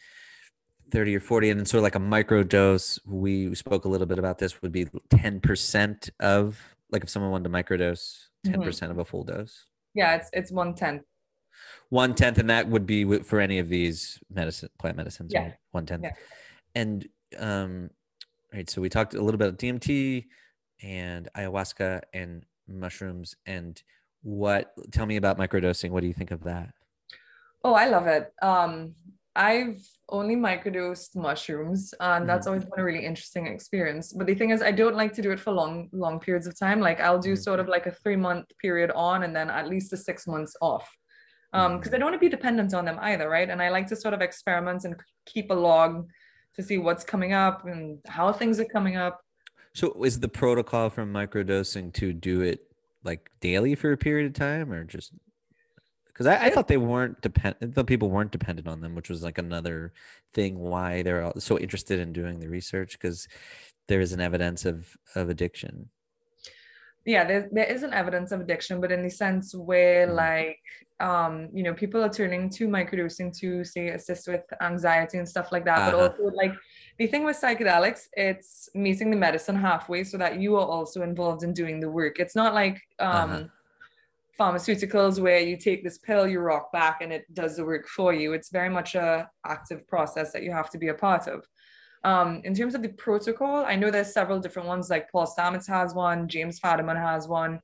[0.91, 4.07] 30 or 40 and then sort of like a micro dose we spoke a little
[4.07, 6.59] bit about this would be 10% of
[6.91, 8.63] like if someone wanted to microdose 10 mm-hmm.
[8.63, 11.03] percent mm hmm of a full dose yeah it's it's one tenth
[11.89, 15.41] one tenth and that would be for any of these medicine plant medicines yeah.
[15.43, 15.53] right?
[15.71, 16.13] One tenth yeah.
[16.75, 17.89] and um
[18.53, 20.25] right so we talked a little bit about dmt
[20.81, 23.83] and ayahuasca and mushrooms and
[24.23, 25.89] what tell me about microdosing.
[25.89, 26.73] What do you think of that?
[27.63, 28.33] Oh i love it.
[28.41, 28.95] Um
[29.35, 32.49] I've only microdosed mushrooms, and that's mm-hmm.
[32.49, 34.11] always been a really interesting experience.
[34.11, 36.59] But the thing is, I don't like to do it for long, long periods of
[36.59, 36.81] time.
[36.81, 37.41] Like I'll do mm-hmm.
[37.41, 40.55] sort of like a three month period on, and then at least a six months
[40.61, 40.89] off,
[41.53, 41.95] um, because mm-hmm.
[41.95, 43.49] I don't want to be dependent on them either, right?
[43.49, 46.07] And I like to sort of experiment and keep a log
[46.55, 49.21] to see what's coming up and how things are coming up.
[49.73, 52.67] So, is the protocol from microdosing to do it
[53.05, 55.13] like daily for a period of time, or just
[56.21, 57.73] because I, I, thought they weren't dependent.
[57.73, 59.91] The people weren't dependent on them, which was like another
[60.33, 63.27] thing why they're so interested in doing the research because
[63.87, 65.89] there is an evidence of of addiction.
[67.05, 70.15] Yeah, there there is an evidence of addiction, but in the sense where mm-hmm.
[70.15, 70.59] like
[70.99, 75.51] um you know people are turning to microdosing to say assist with anxiety and stuff
[75.51, 75.91] like that, uh-huh.
[75.91, 76.53] but also like
[76.99, 81.41] the thing with psychedelics, it's meeting the medicine halfway so that you are also involved
[81.41, 82.19] in doing the work.
[82.19, 83.31] It's not like um.
[83.31, 83.43] Uh-huh
[84.39, 88.13] pharmaceuticals where you take this pill, you rock back, and it does the work for
[88.13, 88.33] you.
[88.33, 91.45] It's very much a active process that you have to be a part of.
[92.03, 94.89] Um, in terms of the protocol, I know there's several different ones.
[94.89, 97.59] Like Paul Stamets has one, James Fadiman has one,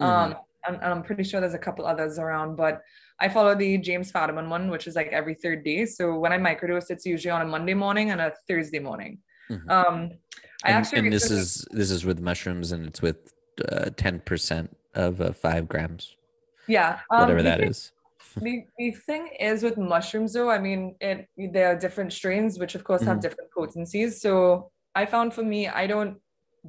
[0.00, 0.32] um, mm-hmm.
[0.66, 2.56] and, and, I'm pretty sure there's a couple others around.
[2.56, 2.80] But
[3.20, 5.84] I follow the James Fadiman one, which is like every third day.
[5.84, 9.18] So when I microdose, it's usually on a Monday morning and a Thursday morning.
[9.50, 9.70] Mm-hmm.
[9.70, 10.10] Um,
[10.64, 13.34] I and, actually and this is this is with mushrooms, and it's with
[13.70, 16.16] uh, ten percent of uh, five grams.
[16.66, 17.00] Yeah.
[17.10, 17.92] Um, Whatever that is.
[18.36, 22.74] the, the thing is with mushrooms though, I mean, it there are different strains, which
[22.74, 23.10] of course mm-hmm.
[23.10, 24.20] have different potencies.
[24.20, 26.18] So I found for me, I don't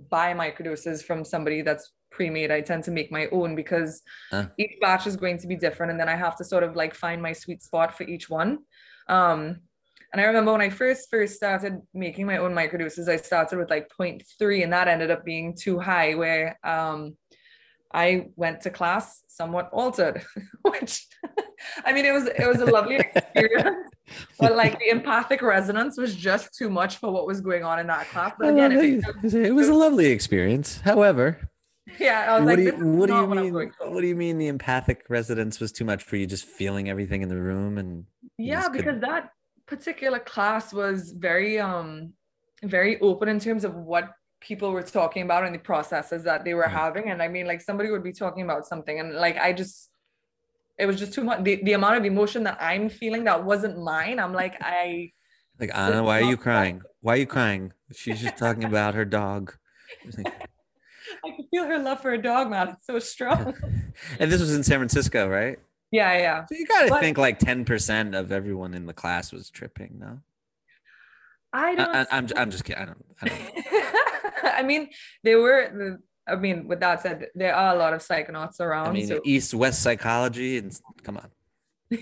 [0.10, 2.52] buy microdoses from somebody that's pre-made.
[2.52, 4.46] I tend to make my own because uh.
[4.58, 5.92] each batch is going to be different.
[5.92, 8.60] And then I have to sort of like find my sweet spot for each one.
[9.08, 9.60] Um,
[10.14, 13.70] and I remember when I first first started making my own microdoses, I started with
[13.70, 17.18] like 0.3 and that ended up being too high where um
[17.94, 20.24] I went to class somewhat altered,
[20.62, 21.08] which
[21.86, 23.90] I mean, it was it was a lovely experience,
[24.40, 27.88] but like the empathic resonance was just too much for what was going on in
[27.88, 28.34] that class.
[28.38, 30.82] But again, it, was, it was a lovely experience.
[30.82, 31.50] However,
[32.00, 33.72] yeah, what, like, do you, what do you mean?
[33.80, 36.26] What do you mean the empathic resonance was too much for you?
[36.26, 38.06] Just feeling everything in the room and
[38.38, 39.30] yeah, because that
[39.68, 42.14] particular class was very um
[42.64, 44.12] very open in terms of what
[44.46, 47.10] people were talking about and the processes that they were having.
[47.10, 49.90] And I mean, like somebody would be talking about something, and like I just,
[50.78, 51.44] it was just too much.
[51.44, 54.20] The, the amount of emotion that I'm feeling that wasn't mine.
[54.20, 55.12] I'm like, I.
[55.58, 56.82] Like, Ana, why are you crying?
[57.00, 57.72] Why are you crying?
[57.94, 59.56] She's just talking about her dog.
[60.06, 62.68] I can feel her love for a dog, man.
[62.68, 63.54] It's so strong.
[64.20, 65.58] and this was in San Francisco, right?
[65.92, 66.46] Yeah, yeah.
[66.46, 70.20] So you got to think like 10% of everyone in the class was tripping, no?
[71.56, 71.96] I don't.
[71.96, 72.82] I, am I'm, I'm just kidding.
[72.82, 73.06] I don't.
[73.22, 74.56] I, don't.
[74.56, 74.90] I mean,
[75.24, 78.88] they were I mean, with that said, there are a lot of psychonauts around.
[78.88, 79.22] I mean, so.
[79.24, 81.30] East West psychology, and come on.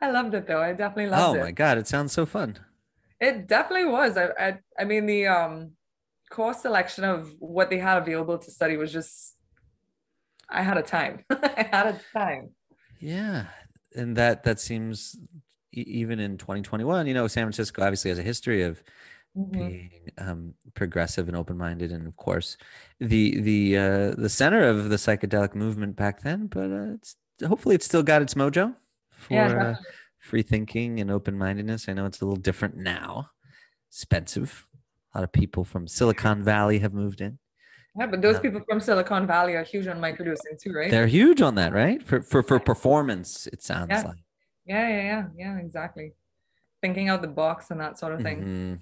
[0.00, 0.60] I loved it though.
[0.60, 1.40] I definitely loved oh it.
[1.40, 2.58] Oh my god, it sounds so fun.
[3.20, 4.16] It definitely was.
[4.16, 5.72] I, I I mean the um
[6.30, 9.36] course selection of what they had available to study was just
[10.48, 11.24] I had a time.
[11.30, 12.50] I had a time.
[13.00, 13.46] Yeah,
[13.94, 15.16] and that that seems
[15.74, 17.06] even in 2021.
[17.06, 18.82] You know, San Francisco obviously has a history of
[19.36, 19.52] Mhm.
[19.52, 22.56] being um, progressive and open-minded, and of course,
[23.00, 26.46] the the uh, the center of the psychedelic movement back then.
[26.46, 28.76] But uh, it's hopefully it's still got its mojo
[29.10, 29.74] for Yeah, uh,
[30.18, 31.88] free thinking and open-mindedness.
[31.88, 33.30] I know it's a little different now,
[33.90, 34.66] expensive.
[35.14, 37.38] A lot of people from Silicon Valley have moved in.
[37.96, 38.40] Yeah, but those Yeah.
[38.40, 40.90] people from Silicon Valley are huge on microdosing too, right?
[40.90, 42.02] They're huge on that, right?
[42.02, 44.02] For for for performance, it sounds Yeah.
[44.02, 44.23] like.
[44.66, 46.12] Yeah, yeah, yeah, yeah, exactly.
[46.80, 48.42] Thinking out the box and that sort of thing.
[48.42, 48.80] Mhm.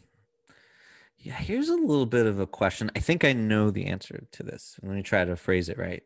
[1.19, 2.91] Yeah, here's a little bit of a question.
[2.97, 4.79] I think I know the answer to this.
[4.83, 6.03] Let me try to phrase it right.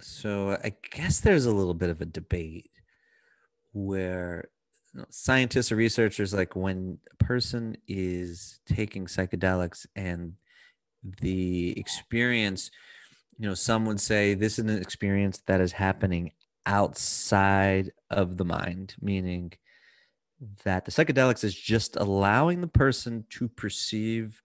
[0.00, 2.70] So I guess there's a little bit of a debate
[3.72, 4.48] where
[4.92, 10.34] you know, scientists or researchers like when a person is taking psychedelics and
[11.20, 12.70] the experience,
[13.38, 16.32] you know, some would say this is an experience that is happening
[16.66, 19.52] outside of the mind, meaning
[20.64, 24.42] that the psychedelics is just allowing the person to perceive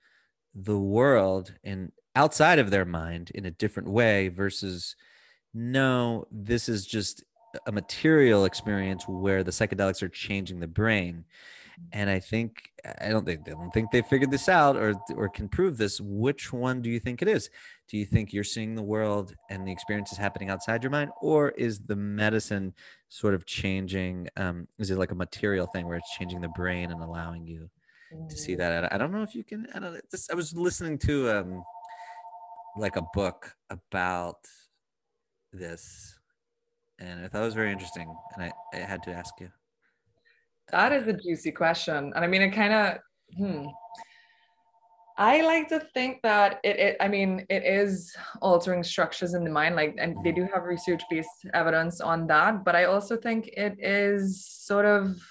[0.53, 4.95] the world and outside of their mind in a different way versus
[5.53, 7.23] no this is just
[7.65, 11.25] a material experience where the psychedelics are changing the brain.
[11.93, 15.29] And i think i don't think they don't think they figured this out or or
[15.29, 16.01] can prove this.
[16.01, 17.49] Which one do you think it is
[17.89, 21.11] do you think you're seeing the world and the experience is happening outside your mind
[21.21, 22.73] or is the medicine
[23.09, 26.91] sort of changing um is it like a material thing where it's changing the brain
[26.91, 27.69] and allowing you
[28.29, 30.55] to see that I- i don't know if you can i don't this, i was
[30.55, 31.63] listening to um
[32.77, 34.47] like a book about
[35.51, 36.19] this
[36.99, 39.51] and i thought it was very interesting and i, I had to ask you
[40.71, 41.95] That is a juicy question.
[42.15, 42.97] And I mean, it kind of,
[43.35, 43.67] hmm.
[45.19, 49.49] I like to think that it, it, I mean, it is altering structures in the
[49.49, 52.63] mind, like, and they do have research based evidence on that.
[52.63, 55.21] But I also think it is sort of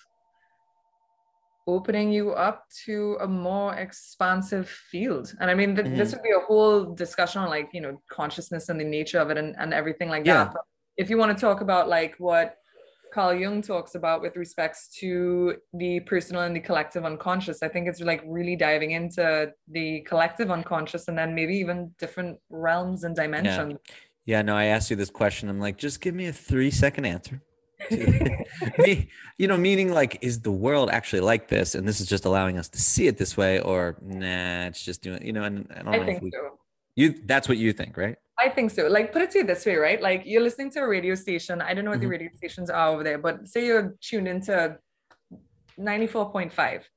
[1.66, 5.34] opening you up to a more expansive field.
[5.40, 6.16] And I mean, th- this mm-hmm.
[6.18, 9.38] would be a whole discussion on like, you know, consciousness and the nature of it
[9.38, 10.44] and, and everything like Yeah.
[10.44, 10.52] that.
[10.52, 10.62] But
[10.98, 12.56] if you want to talk about like what
[13.12, 17.62] Carl Jung talks about with respects to the personal and the collective unconscious.
[17.62, 22.38] I think it's like really diving into the collective unconscious and then maybe even different
[22.50, 23.72] realms and dimensions.
[23.72, 23.94] yeah
[24.28, 27.06] yeah no i asked you this question i'm like just give me a three second
[27.06, 27.40] answer
[28.78, 32.26] Me- you know meaning like is the world actually like this and this is just
[32.26, 35.66] allowing us to see it this way or nah it's just doing you know and
[35.74, 36.57] i don't I know if we, so.
[36.98, 38.82] You that's what you think right I think so.
[38.86, 40.00] Like, put it to you this way, right?
[40.08, 41.60] Like, you're listening to a radio station.
[41.60, 42.06] I don't know what Mhm.
[42.06, 44.54] the radio stations are over there, but say you're tuned into
[45.76, 46.88] 94.5.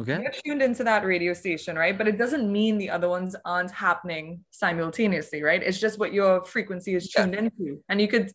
[0.00, 1.96] okay You're tuned into that radio station, right?
[1.98, 5.62] But it doesn't mean the other ones aren't happening simultaneously, right?
[5.62, 7.22] It's just what your frequency is Yeah.
[7.24, 7.82] tuned into.
[7.90, 8.28] And you could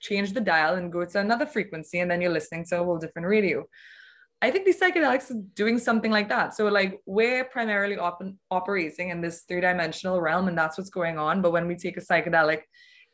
[0.00, 2.98] change the dial and go to another frequency, and then you're listening to a whole
[2.98, 3.58] different radio.
[4.42, 6.54] I think these psychedelics are doing something like that.
[6.54, 11.18] So, like, we're primarily op- operating in this three dimensional realm, and that's what's going
[11.18, 11.40] on.
[11.40, 12.60] But when we take a psychedelic,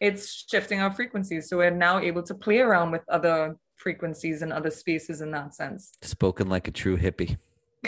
[0.01, 1.49] it's shifting our frequencies.
[1.49, 5.55] So, we're now able to play around with other frequencies and other spaces in that
[5.55, 5.93] sense.
[6.03, 7.39] spoken like a true hippie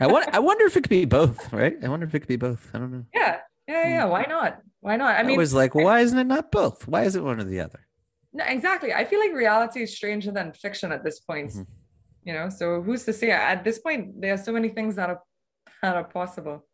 [0.00, 1.74] I wonder, I wonder if it could be both, right?
[1.82, 2.70] I wonder if it could be both.
[2.72, 3.04] I don't know.
[3.12, 4.04] Yeah, yeah, yeah.
[4.04, 4.60] Why not?
[4.80, 5.16] Why not?
[5.16, 6.86] I I mean, was like, well, why isn't it not both?
[6.86, 7.80] Why is it one or the other?
[8.32, 8.92] no, exactly.
[8.94, 11.50] I feel like reality is stranger than fiction at this point.
[11.50, 11.66] Mhm.
[12.28, 13.30] You know, so who's to say?
[13.30, 15.22] At this point, there are so many things that are
[15.80, 16.66] that are possible.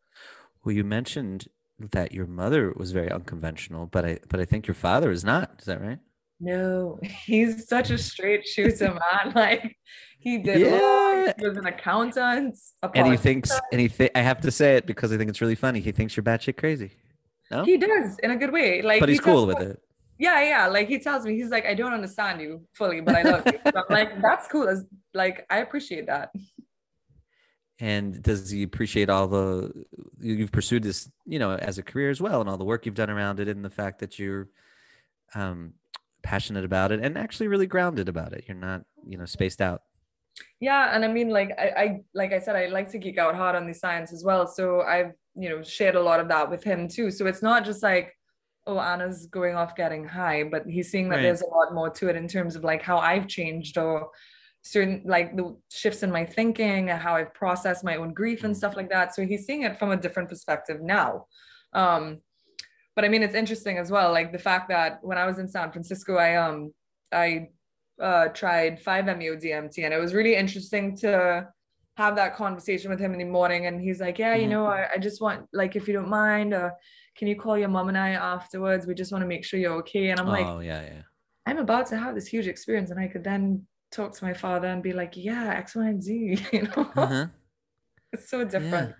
[0.65, 1.47] Well, you mentioned
[1.79, 5.55] that your mother was very unconventional, but I but I think your father is not.
[5.59, 5.99] Is that right?
[6.41, 6.99] No,
[7.31, 9.31] he's such a straight shooter, man.
[9.43, 9.77] Like
[10.19, 11.31] he did Yeah.
[11.39, 12.57] he was an accountant.
[12.93, 15.39] And he thinks, and he th- I have to say it because I think it's
[15.39, 15.79] really funny.
[15.79, 16.91] He thinks you're batshit crazy.
[17.49, 18.81] No, he does in a good way.
[18.81, 19.79] Like but he he's cool with it.
[20.17, 20.67] Yeah, yeah.
[20.67, 23.59] Like he tells me, he's like, I don't understand you fully, but I love you.
[23.65, 24.67] So I'm like, that's cool.
[25.15, 26.31] Like I appreciate that.
[27.79, 29.85] And does he appreciate all the
[30.19, 32.85] you- you've pursued this, you know, as a career as well, and all the work
[32.85, 34.47] you've done around it, and the fact that you're
[35.33, 35.73] um,
[36.23, 38.45] passionate about it and actually really grounded about it.
[38.47, 39.81] You're not, you know, spaced out.
[40.61, 43.35] Yeah, and I mean, like I, I like I said, I like to geek out
[43.35, 44.47] hard on the science as well.
[44.47, 47.11] So I've you know shared a lot of that with him too.
[47.11, 48.17] So it's not just like,
[48.67, 51.23] oh, Ana's going off getting high, but he's seeing that Right.
[51.23, 54.09] there's a lot more to it in terms of like how I've changed or
[54.65, 58.57] certain like the shifts in my thinking and how I've processed my own grief and
[58.57, 59.13] stuff like that.
[59.13, 61.27] So he's seeing it from a different perspective now.
[61.73, 62.21] Um,
[62.95, 64.11] but I mean, it's interesting as well.
[64.11, 66.73] Like the fact that when I was in San Francisco, I um
[67.11, 67.49] I
[68.01, 71.47] uh, tried 5-MeO DMT, and it was really interesting to
[71.97, 73.67] have that conversation with him in the morning.
[73.67, 74.49] And he's like, "Yeah, you Mhm.
[74.49, 76.71] know, I, I just want like if you don't mind, uh,
[77.17, 78.87] can you call your mom and I afterwards?
[78.87, 81.01] We just want to make sure you're okay." And I'm like, oh yeah, yeah.
[81.45, 84.67] I'm about to have this huge experience, and I could then talk to my father
[84.67, 87.27] and be like, "Yeah, X, Y, and Z." You know, Uh-huh.
[88.13, 88.95] it's so different.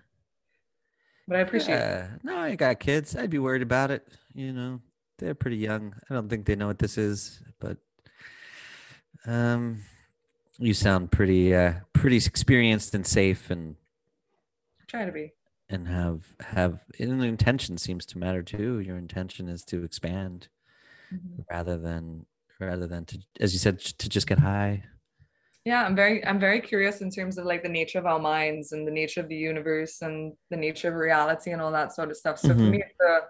[1.28, 1.78] But I appreciate it.
[1.80, 2.08] Yeah.
[2.22, 3.16] No, I got kids.
[3.16, 4.06] I'd be worried about it.
[4.34, 4.80] You know,
[5.18, 5.94] they're pretty young.
[6.08, 7.78] I don't think they know what this is, but
[9.26, 9.82] um,
[10.58, 13.76] you sound pretty uh pretty experienced and safe and
[14.86, 15.32] Try to be.
[15.68, 18.78] and have have and the intention seems to matter too.
[18.80, 20.48] Your intention is to expand
[21.12, 21.44] Mhm.
[21.50, 22.26] rather than
[22.60, 24.84] rather than to as you said to just get high.
[25.64, 28.72] Yeah, I'm very I'm very curious in terms of like the nature of our minds
[28.72, 32.10] and the nature of the universe and the nature of reality and all that sort
[32.10, 32.38] of stuff.
[32.38, 32.70] So for Mhm.
[32.70, 33.20] me, it's a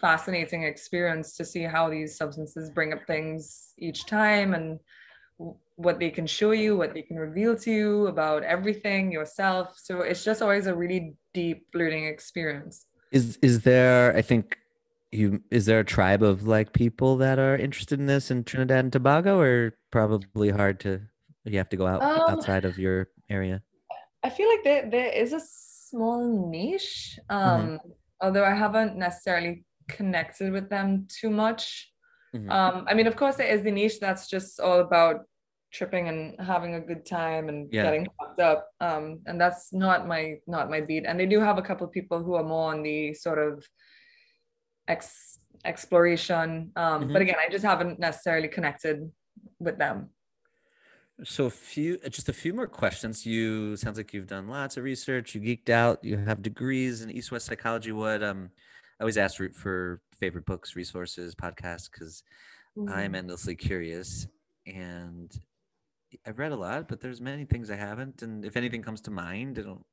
[0.00, 4.80] fascinating experience to see how these substances bring up things each time and
[5.76, 9.78] what they can show you, what they can reveal to you about everything yourself.
[9.78, 12.86] So it's just always a really deep learning experience.
[13.12, 14.58] Is is there I think
[15.12, 18.84] you is there a tribe of like people that are interested in this in Trinidad
[18.84, 21.00] and Tobago or probably hard to
[21.44, 23.62] you have to go out Um, outside of your area?
[24.22, 27.80] I feel like there there is a small niche, um,
[28.20, 31.92] although I haven't necessarily connected with them too much.
[32.34, 32.48] Mhm.
[32.50, 35.24] Um, I mean, of course, there is the niche that's just all about
[35.72, 37.84] tripping and having a good time and Yeah.
[37.84, 38.68] getting fucked up.
[38.80, 41.04] Um, and that's not my not my beat.
[41.06, 43.66] And they do have a couple of people who are more on the sort of
[44.90, 46.72] ex exploration.
[46.76, 47.12] Um, Mhm.
[47.12, 48.96] but again, I just haven't necessarily connected
[49.58, 50.10] with them.
[51.22, 53.26] So a few, just a few more questions.
[53.26, 55.34] You sounds like you've done lots of research.
[55.34, 56.02] You geeked out.
[56.02, 57.92] You have degrees in East West psychology.
[57.92, 58.50] What um,
[58.98, 62.22] I always ask for- for favorite books, resources, podcasts because
[62.88, 64.26] I'm endlessly curious,
[64.66, 65.28] and
[66.24, 68.22] I've read a lot, but there's many things I haven't.
[68.22, 69.84] And if anything comes to mind, I don't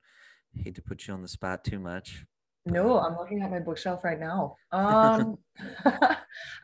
[0.53, 2.25] hate to put you on the spot too much.
[2.71, 4.55] No, I'm looking at my bookshelf right now.
[4.71, 5.37] Um,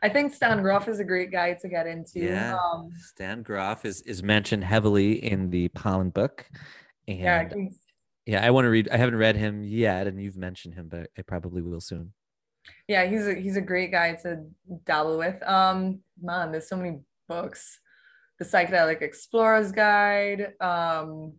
[0.02, 2.20] I think Stan Grof is a great guy to get into.
[2.20, 2.56] Yeah.
[2.72, 6.46] Um, Stan Grof is is mentioned heavily in the Pollan book,
[7.08, 7.48] and yeah,
[8.26, 8.88] yeah, I want to read.
[8.90, 12.12] I haven't read him yet, and you've mentioned him, but I probably will soon.
[12.88, 14.44] yeah, he's a he's a great guy to
[14.84, 15.42] dabble with.
[15.42, 17.80] Um, man, there's so many books.
[18.38, 21.34] The Psychedelic Explorer's Guide, um,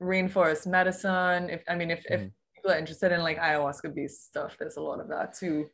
[0.00, 1.50] Rainforest Medicine.
[1.50, 2.32] If I mean, if if Mhm.
[2.62, 5.68] People are interested in like ayahuasca based stuff, there's a lot of that too.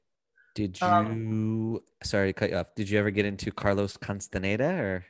[0.54, 0.86] Did you?
[0.86, 2.74] Um, sorry to cut you off.
[2.74, 5.04] Did you ever get into Carlos Castaneda or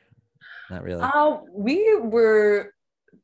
[0.69, 1.01] not really?
[1.01, 2.73] Uh, we were,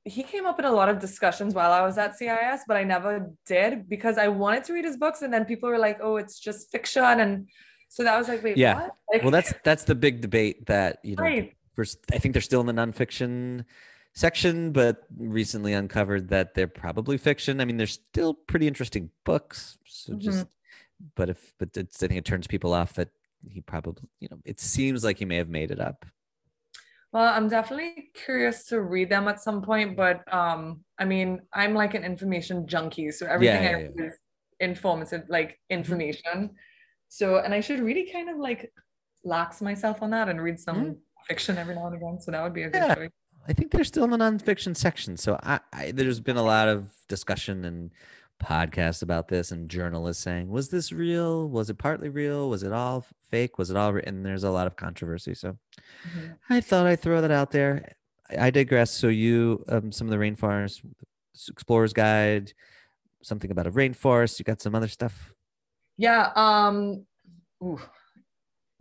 [0.05, 2.83] he came up in a lot of discussions while I was at CIS, but I
[2.83, 5.21] never did because I wanted to read his books.
[5.21, 7.03] And then people were like, oh, it's just fiction.
[7.03, 7.47] And
[7.89, 8.75] so that was like, wait, Yeah.
[8.75, 8.91] what?
[9.13, 11.23] Like, well, that's that's the big debate that you know.
[11.23, 11.53] right.
[11.75, 13.65] First, I think they're still in the nonfiction
[14.15, 17.59] section, but recently uncovered that they're probably fiction.
[17.61, 19.77] I mean, they're still pretty interesting books.
[19.85, 20.19] So Mhm.
[20.19, 20.47] just,
[21.15, 23.09] but if, but it's, I think it turns people off that
[23.47, 26.05] he probably, you know, it seems like he may have made it up.
[27.11, 31.73] Well, I'm definitely curious to read them at some point, but um, I mean, I'm
[31.73, 33.87] like an information junkie, so everything yeah, I yeah.
[33.95, 34.19] read is
[34.59, 36.55] informative, like information.
[37.07, 38.73] So, and I should really kind of like
[39.23, 40.97] lax myself on that and read some
[41.27, 42.19] fiction every now and again.
[42.19, 42.95] So that would be a good Yeah.
[42.95, 43.09] choice.
[43.47, 45.17] I think they're still in the nonfiction section.
[45.17, 47.91] So I, I there's been a lot of discussion and
[48.43, 51.47] podcasts about this and journalists saying, was this real?
[51.47, 52.49] Was it partly real?
[52.49, 53.57] Was it all fake?
[53.57, 53.93] Was it all?
[53.93, 54.03] Re-?
[54.05, 55.33] And there's a lot of controversy.
[55.35, 55.57] So
[56.07, 56.35] Mhm.
[56.49, 57.93] I thought I'd throw that out there.
[58.29, 58.91] I, I digress.
[58.91, 60.81] So you, um, some of the rainforest
[61.49, 62.53] explorer's guide,
[63.21, 64.37] something about a rainforest.
[64.39, 65.33] You got some other stuff.
[65.97, 66.31] Yeah.
[66.35, 67.05] Um.
[67.63, 67.79] Ooh.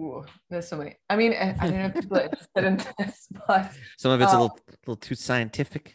[0.01, 0.25] Ooh.
[0.51, 0.97] There's so many.
[1.09, 4.21] I mean, I, I don't know if people are interested in this, but Some of
[4.21, 5.95] it's a Uh, little, little too scientific.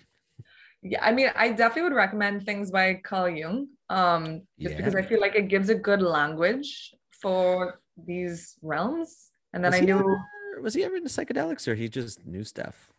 [0.82, 3.68] yeah, I mean, I definitely would recommend things by Carl Jung.
[3.90, 9.32] Um, just because I feel like it gives a good language for these realms.
[9.54, 12.44] And then was I knew ever- was he ever into psychedelics or he just knew
[12.44, 12.92] stuff?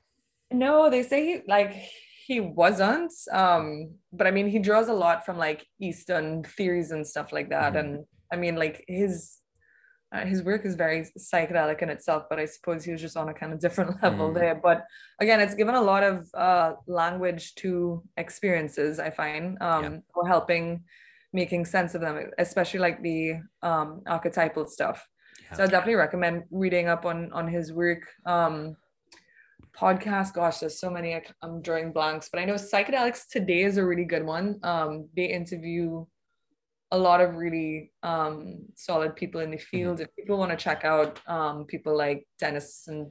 [0.52, 1.72] no, they say he like
[2.26, 3.12] he wasn't.
[3.32, 7.50] Um, but I mean, he draws a lot from like Eastern theories and stuff like
[7.50, 7.74] that.
[7.74, 7.78] Mhm.
[7.80, 9.38] And I mean, like his
[10.12, 13.28] uh, his work is very psychedelic in itself, but I suppose he was just on
[13.28, 14.34] a kind of different level Mm.
[14.34, 14.54] there.
[14.56, 14.84] But
[15.20, 18.98] again, it's given a lot of uh, language to experiences.
[18.98, 19.98] I find um, Yeah.
[20.12, 20.84] for helping
[21.32, 25.06] making sense of them, especially like the um, archetypal stuff.
[25.54, 28.02] So I definitely recommend reading up on on his work.
[28.26, 28.76] Um,
[29.76, 31.14] podcast, gosh, there's so many.
[31.14, 34.58] I, am drawing blanks, but I know psychedelics today is a really good one.
[34.62, 36.04] Um, they interview
[36.92, 39.96] a lot of really um, solid people in the field.
[39.96, 40.02] Mm-hmm.
[40.02, 43.10] If people want to check out um, people like Dennis and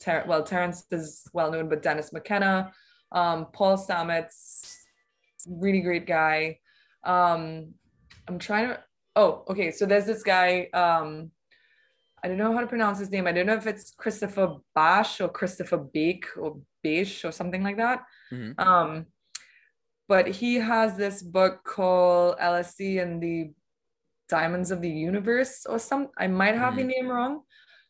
[0.00, 2.72] Ter- well, Terence is well known, but Dennis McKenna,
[3.12, 4.74] um, Paul Stamets,
[5.46, 6.58] really great guy.
[7.04, 7.74] Um,
[8.26, 8.80] I'm trying to.
[9.16, 9.70] Oh, okay.
[9.70, 10.68] So there's this guy.
[10.74, 11.30] Um,
[12.22, 13.26] I don't know how to pronounce his name.
[13.26, 17.76] I don't know if it's Christopher Bash or Christopher Bake or Beige or something like
[17.76, 18.02] that.
[18.32, 19.02] Mm-hmm.
[20.08, 23.52] But he has this book called LSD and the
[24.28, 26.08] Diamonds of the Universe or some.
[26.18, 26.88] I might have mm-hmm.
[26.88, 27.42] the name wrong,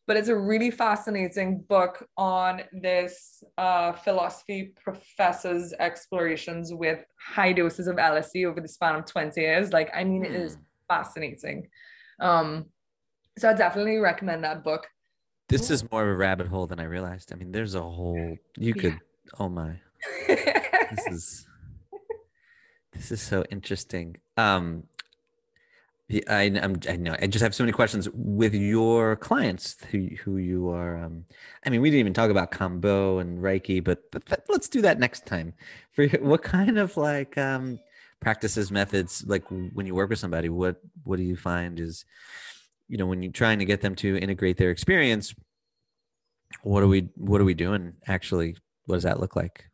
[0.06, 7.86] but it's a really fascinating book on this uh, philosophy professor's explorations with high doses
[7.86, 9.72] of LSD over the span of 20 years.
[9.72, 10.26] Like, I mean, mm.
[10.26, 10.60] it is hmm.
[10.88, 11.68] fascinating.
[12.20, 12.66] Um,
[13.38, 14.86] so I definitely recommend that book.
[15.48, 17.32] This is more of a rabbit hole than I realized.
[17.32, 18.98] I mean, there's a whole you could yeah.
[19.38, 19.80] oh my.
[20.28, 21.46] this is
[22.94, 24.16] this is so interesting.
[24.36, 24.84] Um
[26.28, 27.16] I, I'm, I know.
[27.18, 31.02] I just have so many questions with your clients who, who you are.
[31.02, 31.24] Um,
[31.64, 34.98] I mean, we didn't even talk about kambo and Reiki, but, but let's do that
[34.98, 35.54] next time.
[35.92, 37.80] For what kind of like um,
[38.20, 42.04] practices, methods, like when you work with somebody, what what do you find is,
[42.88, 45.34] you know, when you're trying to get them to integrate their experience,
[46.62, 48.56] what are we what are we doing actually?
[48.84, 49.70] What does that look like?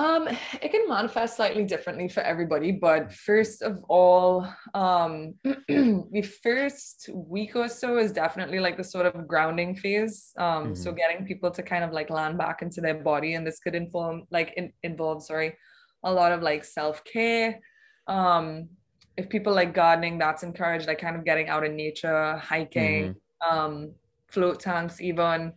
[0.00, 7.10] Um, it can manifest slightly differently for everybody, but first of all, um, the first
[7.12, 10.32] week or so is definitely like the sort of grounding phase.
[10.38, 10.74] Um, mm-hmm.
[10.74, 13.74] so getting people to kind of like land back into their body, and this could
[13.74, 15.54] inform like in, involve sorry,
[16.02, 17.60] a lot of like self care.
[18.06, 18.70] Um,
[19.18, 20.86] if people like gardening, that's encouraged.
[20.86, 23.58] Like kind of getting out in nature, hiking, mm-hmm.
[23.58, 23.92] um,
[24.28, 25.52] float tanks, even,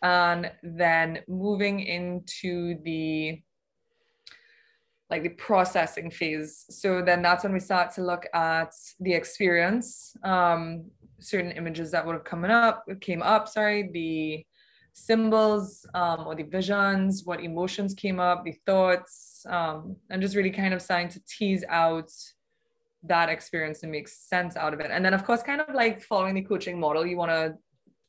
[0.00, 3.42] and then moving into the
[5.10, 6.64] like the processing phase.
[6.70, 10.84] So then that's when we start to look at the experience, um,
[11.20, 14.44] certain images that would have come up, came up, sorry, the
[14.94, 20.50] symbols um, or the visions, what emotions came up, the thoughts, um, and just really
[20.50, 22.10] kind of starting to tease out
[23.02, 24.90] that experience and make sense out of it.
[24.90, 27.54] And then of course, kind of like following the coaching model, you want to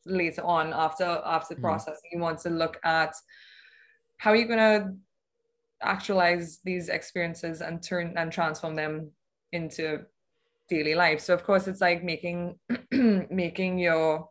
[0.05, 1.61] later on after after mm.
[1.61, 3.13] processing, you want to look at
[4.17, 4.95] how are you going to
[5.81, 9.11] actualize these experiences and turn and transform them
[9.51, 9.99] into
[10.69, 11.19] daily life.
[11.19, 12.57] So of course it's like making
[12.91, 14.29] making your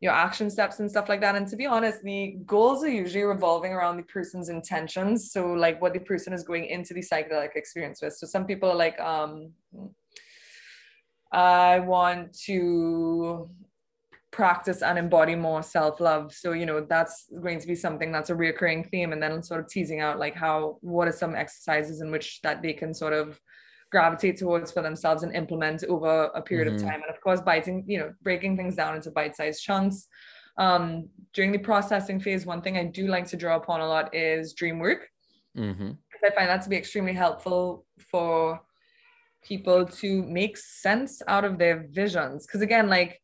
[0.00, 1.36] your action steps and stuff like that.
[1.36, 5.30] And to be honest the goals are usually revolving around the person's intentions.
[5.32, 8.14] So like what the person is going into the psychedelic experience with.
[8.14, 9.52] So some people are like um
[11.32, 13.48] i want to
[14.30, 16.32] practice and embody more self-love.
[16.32, 19.60] So you know that's going to be something that's a recurring theme and then sort
[19.60, 23.12] of teasing out like how what are some exercises in which that they can sort
[23.12, 23.40] of
[23.90, 26.76] gravitate towards for themselves and implement over a period mm-hmm.
[26.76, 27.02] of time.
[27.02, 30.06] And of course biting you know breaking things down into bite-sized chunks.
[30.58, 34.14] Um during the processing phase one thing i do like to draw upon a lot
[34.14, 35.08] is dream work.
[35.56, 35.90] Mm-hmm.
[36.24, 38.60] i find that to be extremely helpful for
[39.42, 42.46] people to make sense out of their visions.
[42.46, 43.20] Because again like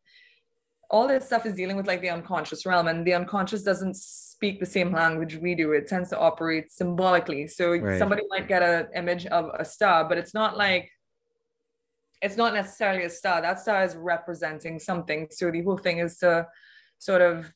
[0.90, 4.60] all this stuff is dealing with like the unconscious realm and the unconscious doesn't speak
[4.60, 5.72] the same language we do.
[5.72, 7.46] It tends to operate symbolically.
[7.48, 7.98] So right.
[7.98, 10.90] somebody might get an image of a star but it's not like
[12.22, 13.42] it's not necessarily a star.
[13.42, 15.28] That star is representing something.
[15.30, 16.46] So the whole thing is to
[16.98, 17.52] sort of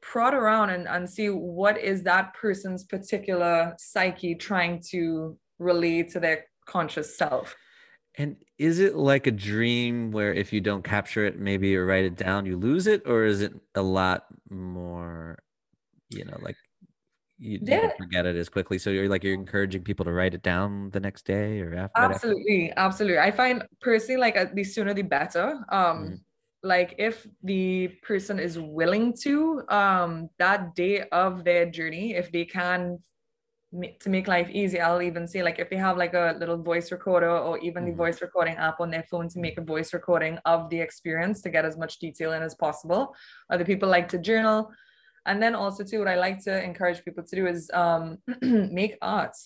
[0.00, 6.20] prod around and, and see what is that person's particular psyche trying to relate to
[6.20, 7.56] their conscious self
[8.18, 12.04] and is it like a dream where if you don't capture it, maybe you write
[12.04, 15.38] it down, you lose it, or is it a lot more,
[16.10, 16.56] you know, like
[17.38, 17.90] you, yeah.
[17.96, 18.76] forget it as quickly?
[18.76, 22.02] So you're like you're encouraging people to write it down the next day or after.
[22.02, 22.80] Absolutely, after?
[22.80, 23.18] absolutely.
[23.20, 25.64] I find personally like uh, the sooner the better.
[25.68, 26.20] Um, mm.
[26.64, 32.44] like if the person is willing to, um, that day of their journey, if they
[32.44, 32.98] can
[34.00, 36.90] to make life easy i'll even say like if they have like a little voice
[36.90, 37.90] recorder or even mm-hmm.
[37.90, 41.42] the voice recording app on their phone to make a voice recording of the experience
[41.42, 43.14] to get as much detail in as possible
[43.50, 44.70] other people like to journal
[45.26, 48.96] and then also too what i like to encourage people to do is um, make
[49.02, 49.36] art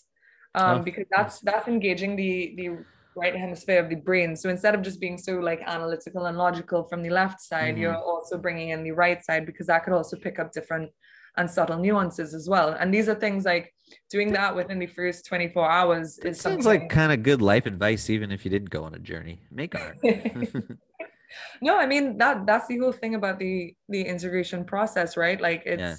[0.55, 2.79] um, oh, because that's that's engaging the the
[3.17, 6.85] right hemisphere of the brain so instead of just being so like analytical and logical
[6.85, 7.83] from the left side mm-hmm.
[7.83, 10.89] you're also bringing in the right side because that could also pick up different
[11.37, 12.71] and subtle nuances as well.
[12.79, 13.75] And these are things like
[14.11, 16.63] doing that within the first 24 hours is something.
[16.63, 19.43] sounds like kind of good life advice, even if you didn't go on a journey.
[19.51, 19.97] Make art.
[21.63, 25.41] no, I mean that that's the whole thing about the the integration process, right?
[25.41, 25.97] Like it's yeah.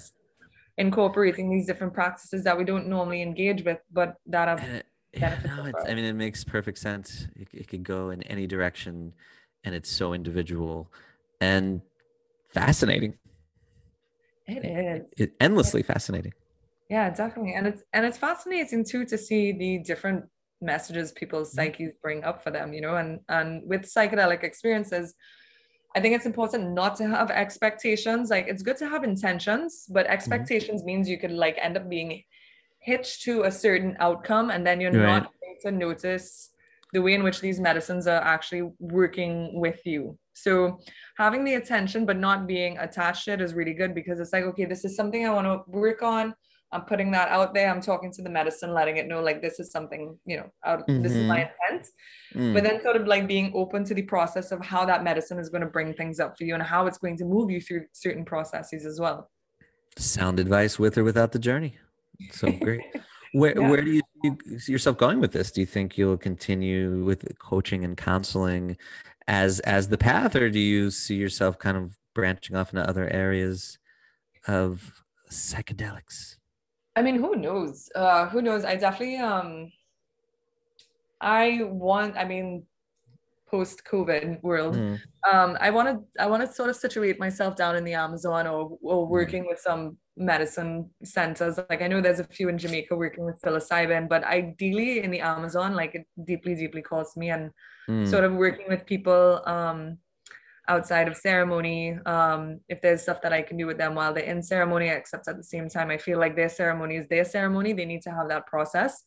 [0.84, 4.84] incorporating these different practices that we don't normally engage with, but that have
[5.16, 7.28] yeah, no, I mean, it makes perfect sense.
[7.36, 9.12] It, it could go in any direction,
[9.62, 10.92] and it's so individual
[11.40, 11.80] and
[12.48, 13.14] fascinating.
[14.46, 15.12] It is.
[15.16, 16.32] It, endlessly fascinating.
[16.90, 20.24] Yeah, definitely, and it's and it's fascinating too to see the different
[20.60, 21.66] messages people's mm-hmm.
[21.66, 22.72] psyches bring up for them.
[22.72, 25.14] You know, and and with psychedelic experiences.
[25.96, 28.28] I think it's important not to have expectations.
[28.28, 30.12] Like it's good to have intentions, but mm-hmm.
[30.12, 30.86] expectations mm-hmm.
[30.86, 32.24] means you could like end up being
[32.80, 35.22] hitched to a certain outcome and then you're right.
[35.22, 36.50] not going to notice
[36.94, 40.16] the way in which these medicines are actually working with you.
[40.32, 40.78] So
[41.18, 44.44] having the attention but not being attached to it is really good because it's like,
[44.44, 46.34] okay, this is something I want to work on.
[46.70, 47.68] I'm putting that out there.
[47.68, 50.86] I'm talking to the medicine, letting it know like this is something, you know, out,
[50.88, 51.02] mm-hmm.
[51.02, 51.74] this is my mm-hmm.
[51.74, 51.88] intent.
[52.34, 52.54] Mm.
[52.54, 55.48] But then sort of like being open to the process of how that medicine is
[55.48, 57.86] going to bring things up for you and how it's going to move you through
[57.92, 59.30] certain processes as well.
[59.96, 61.76] Sound advice with or without the journey.
[62.30, 62.82] So great.
[63.32, 63.68] Where yeah.
[63.68, 64.00] where do you
[64.58, 65.50] see yourself going with this?
[65.50, 68.76] Do you think you'll continue with coaching and counseling
[69.26, 73.08] as as the path, or do you see yourself kind of branching off into other
[73.10, 73.78] areas
[74.46, 76.36] of psychedelics?
[76.96, 77.90] I mean, who knows?
[77.94, 78.64] Uh, who knows?
[78.64, 79.72] I definitely um
[81.20, 82.64] I want, I mean,
[83.50, 84.76] post COVID world.
[84.76, 85.00] Mm.
[85.30, 88.46] Um, I want to I want to sort of situate myself down in the Amazon
[88.46, 89.12] or or hmm.
[89.12, 89.48] working mm.
[89.48, 91.58] with some medicine centers.
[91.68, 95.20] Like I know there's a few in Jamaica working with psilocybin, but ideally in the
[95.20, 97.50] Amazon, like it deeply, deeply calls me and
[97.88, 98.08] mm.
[98.08, 99.98] sort of working with people um
[100.66, 101.98] outside of ceremony.
[102.06, 105.28] Um, if there's stuff that I can do with them while they're in ceremony, except
[105.28, 107.74] at the same time, I feel like their ceremony is their ceremony.
[107.74, 109.04] They need to have that process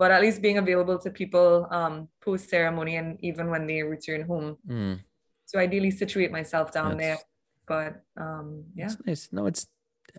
[0.00, 4.22] but at least being available to people um, post ceremony and even when they return
[4.22, 4.56] home.
[4.66, 5.00] Mm.
[5.44, 7.18] So ideally situate myself down that's, there.
[7.68, 9.28] But um, yeah, it's nice.
[9.30, 9.66] No, it's.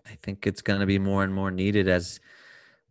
[0.06, 2.20] I think it's going to be more and more needed as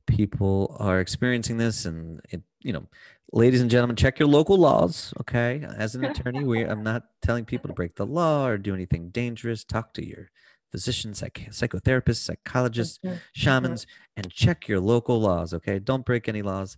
[0.08, 2.42] people are experiencing this, and it.
[2.60, 2.88] You know,
[3.32, 5.14] ladies and gentlemen, check your local laws.
[5.22, 8.74] Okay, as an attorney, we I'm not telling people to break the law or do
[8.74, 9.64] anything dangerous.
[9.64, 10.32] Talk to your
[10.72, 13.18] physicians, psych- psychotherapists, psychologists, mm-hmm.
[13.34, 13.86] shamans,
[14.16, 15.54] and check your local laws.
[15.54, 16.78] Okay, don't break any laws.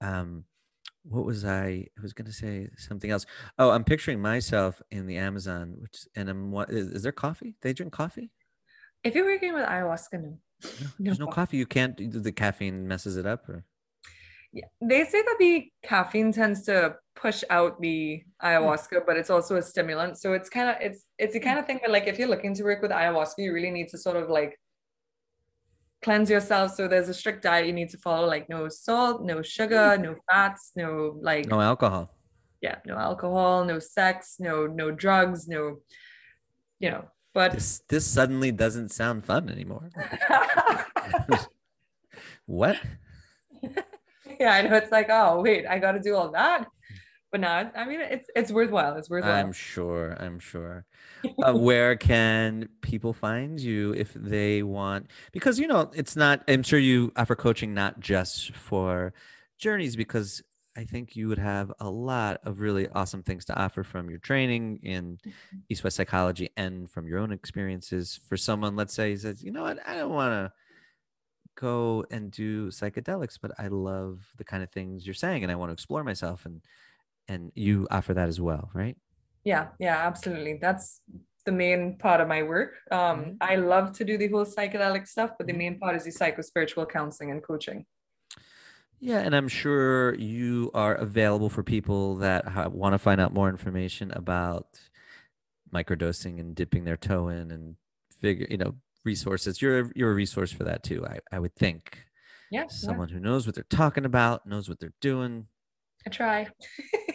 [0.00, 0.44] Um,
[1.02, 1.86] what was I?
[1.98, 3.24] I was going to say something else.
[3.58, 7.56] Oh, I'm picturing myself in the Amazon, which and I'm what is, is there coffee?
[7.62, 8.30] They drink coffee.
[9.02, 10.20] If you're working with ayahuasca, no.
[10.62, 11.56] no there's no, no coffee.
[11.56, 11.96] You can't.
[11.96, 13.64] The caffeine messes it up, or
[14.52, 19.56] yeah, they say that the caffeine tends to push out the ayahuasca, but it's also
[19.56, 20.18] a stimulant.
[20.18, 22.54] So it's kind of it's it's the kind of thing that like if you're looking
[22.54, 24.58] to work with ayahuasca, you really need to sort of like
[26.02, 26.74] cleanse yourself.
[26.74, 30.16] So there's a strict diet you need to follow, like no salt, no sugar, no
[30.28, 32.12] fats, no like no alcohol.
[32.60, 35.76] Yeah, no alcohol, no sex, no no drugs, no,
[36.80, 37.04] you know.
[37.32, 39.90] But this this suddenly doesn't sound fun anymore.
[42.46, 42.76] what?
[44.40, 46.66] yeah, I know it's like, oh wait, I got to do all that.
[47.30, 48.96] But now, I mean, it's it's worthwhile.
[48.96, 49.32] It's worthwhile.
[49.32, 50.16] I'm sure.
[50.18, 50.84] I'm sure.
[51.42, 55.10] uh, where can people find you if they want?
[55.30, 56.42] Because you know, it's not.
[56.48, 59.12] I'm sure you offer coaching not just for
[59.58, 60.42] journeys, because
[60.76, 64.20] I think you would have a lot of really awesome things to offer from your
[64.20, 65.58] training in mm-hmm.
[65.68, 68.20] East West psychology and from your own experiences.
[68.28, 70.52] For someone, let's say, he says, you know what, I don't want to
[71.56, 75.56] go and do psychedelics, but I love the kind of things you're saying and I
[75.56, 76.62] want to explore myself and
[77.28, 78.96] and you offer that as well, right?
[79.44, 80.58] Yeah, yeah, absolutely.
[80.60, 81.00] That's
[81.46, 82.74] the main part of my work.
[82.90, 83.30] Um, mm-hmm.
[83.40, 85.58] I love to do the whole psychedelic stuff, but the mm-hmm.
[85.58, 87.86] main part is the psycho spiritual counseling and coaching.
[89.00, 93.48] Yeah, and I'm sure you are available for people that want to find out more
[93.48, 94.78] information about
[95.72, 97.76] microdosing and dipping their toe in and
[98.10, 98.74] figure, you know,
[99.04, 99.62] resources.
[99.62, 101.06] You're a, you're a resource for that too.
[101.06, 102.04] I, I would think.
[102.50, 102.66] Yeah.
[102.68, 103.14] Someone yeah.
[103.14, 105.46] who knows what they're talking about, knows what they're doing.
[106.06, 106.48] I try.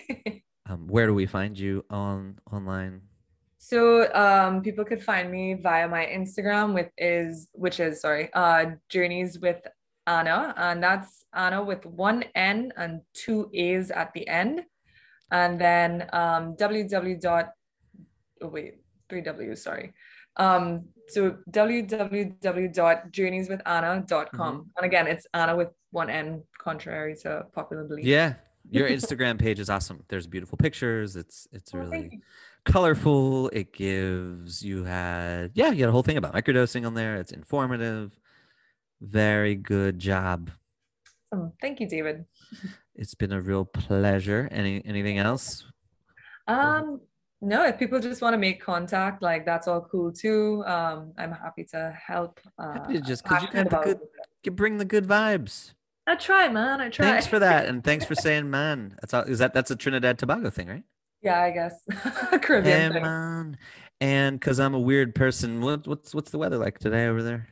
[0.69, 3.01] um, where do we find you on online?
[3.57, 8.71] So um, people could find me via my Instagram, with is which is sorry, uh,
[8.89, 9.59] journeys with
[10.07, 14.63] Ana, and that's Ana with one N and two A's at the end,
[15.31, 17.21] and then um, www.
[17.21, 17.51] dot
[18.41, 18.75] oh wait
[19.09, 19.93] three W sorry
[20.37, 24.07] um, so www.journeyswithanaa.com.
[24.07, 24.61] Mm-hmm.
[24.77, 28.05] And again, it's Ana with one N, contrary to popular belief.
[28.05, 28.33] Yeah.
[28.71, 30.03] Your Instagram page is awesome.
[30.07, 31.15] There's beautiful pictures.
[31.15, 32.19] It's it's oh, really
[32.65, 33.49] colorful.
[33.49, 37.17] It gives you had yeah, you had a whole thing about microdosing on there.
[37.17, 38.17] It's informative.
[39.01, 40.51] Very good job.
[41.31, 41.51] Awesome.
[41.61, 42.25] Thank you, David.
[42.95, 44.47] It's been a real pleasure.
[44.51, 45.65] Any anything else?
[46.47, 47.01] Um,
[47.41, 51.31] no if people just want to make contact like that's all cool too um i'm
[51.31, 53.99] happy to help uh, happy to just because you got the good
[54.43, 55.73] you bring the good vibes
[56.07, 56.81] I try, man.
[56.81, 57.05] I try.
[57.07, 58.95] Thanks for that, and thanks for saying man.
[59.01, 59.23] That's all.
[59.23, 60.83] Is that that's a Trinidad Tobago thing, right?
[61.21, 61.73] Yeah, I guess
[62.41, 63.01] Caribbean hey, thing.
[63.01, 63.57] man.
[64.01, 67.47] And because I'm a weird person, what, what's what's the weather like today over there?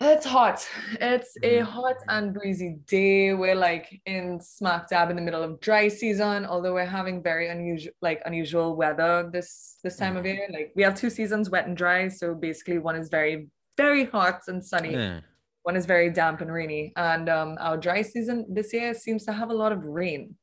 [0.00, 0.66] It's hot.
[1.00, 1.62] It's a Mhm.
[1.62, 3.32] hot and breezy day.
[3.32, 7.48] We're like in smack dab in the middle of dry season, although we're having very
[7.48, 10.46] unusual like unusual weather this this time of year.
[10.50, 12.08] Like we have two seasons, wet and dry.
[12.08, 14.94] So basically one is very, very hot and sunny.
[14.94, 15.20] Yeah.
[15.62, 16.92] One is very damp and rainy.
[16.96, 20.36] And um our dry season this year seems to have a lot of rain.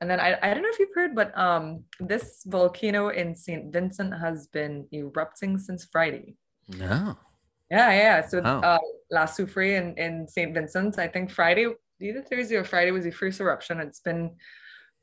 [0.00, 3.72] And then I, I don't know if you've heard, but um this volcano in St.
[3.72, 6.36] Vincent has been erupting since Friday.
[6.68, 7.16] No.
[7.70, 8.26] Yeah, yeah.
[8.26, 8.60] So Oh.
[8.60, 8.78] uh,
[9.10, 10.52] La Soufrière in, in St.
[10.54, 11.66] Vincent, I think Friday,
[12.00, 13.80] either Thursday or Friday was the first eruption.
[13.80, 14.36] It's been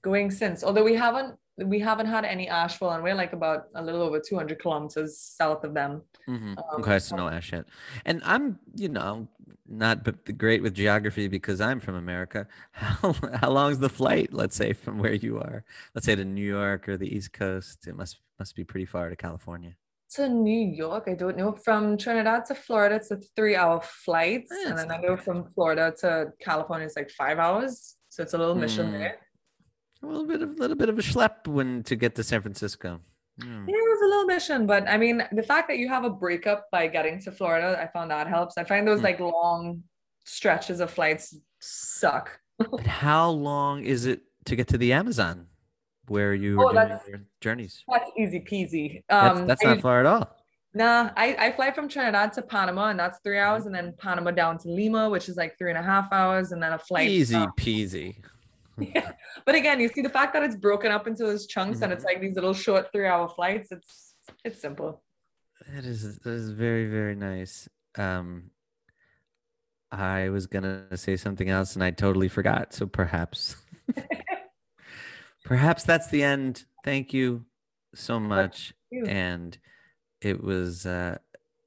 [0.04, 0.64] going since.
[0.64, 4.20] Although we haven't we haven't had any ashfall, and we're like about a little over
[4.20, 6.02] 200 kilometers south of them.
[6.28, 6.58] Mhm.
[6.58, 7.66] Um, okay, so no ash yet.
[8.06, 9.28] And I'm, you know,
[9.68, 12.48] not but great with geography because I'm from America.
[12.72, 14.34] How how long's the flight?
[14.34, 15.64] Let's say from where you are.
[15.94, 17.86] Let's say to New York or the East Coast.
[17.88, 19.76] It must must be pretty far to California.
[20.16, 21.54] To New York, I don't know.
[21.54, 25.94] From Trinidad to Florida, it's a three-hour flight, Eh, and then I go from Florida
[26.02, 27.96] to California it's like five hours.
[28.10, 28.94] So it's a little mission Hmm.
[29.00, 29.18] there.
[30.04, 32.42] A little bit of a little bit of a schlep when to get to San
[32.42, 33.00] Francisco.
[33.42, 33.68] Hmm.
[33.68, 36.10] Yeah, it was a little mission, but I mean, the fact that you have a
[36.10, 38.58] breakup by getting to Florida, I found that helps.
[38.58, 39.06] I find those Hmm.
[39.06, 39.84] like long
[40.26, 42.40] stretches of flights suck.
[42.60, 45.48] And how long is it to get to the Amazon,
[46.08, 47.84] where you were Oh, doing your journeys?
[47.92, 49.04] That's easy peasy.
[49.10, 50.30] That's, Um, that's I not us- far at all.
[50.76, 54.32] Nah, I, I fly from Trinidad to Panama, and that's three hours, and then Panama
[54.32, 57.10] down to Lima, which is like three and a half hours, and then a flight.
[57.10, 58.16] Easy peasy.
[58.80, 59.12] yeah.
[59.46, 62.04] But again, you see the fact that it's broken up into those chunks and it's
[62.04, 63.72] like these little short three-hour flights.
[63.72, 65.04] It's it's simple.
[65.70, 67.70] That is that is very very nice.
[68.00, 68.50] Um,
[69.92, 72.74] I was gonna say something else and I totally forgot.
[72.74, 73.58] So perhaps,
[75.44, 76.66] perhaps that's the end.
[76.84, 77.46] Thank you
[77.96, 79.06] so much, you.
[79.06, 79.58] and
[80.22, 81.18] it was uh,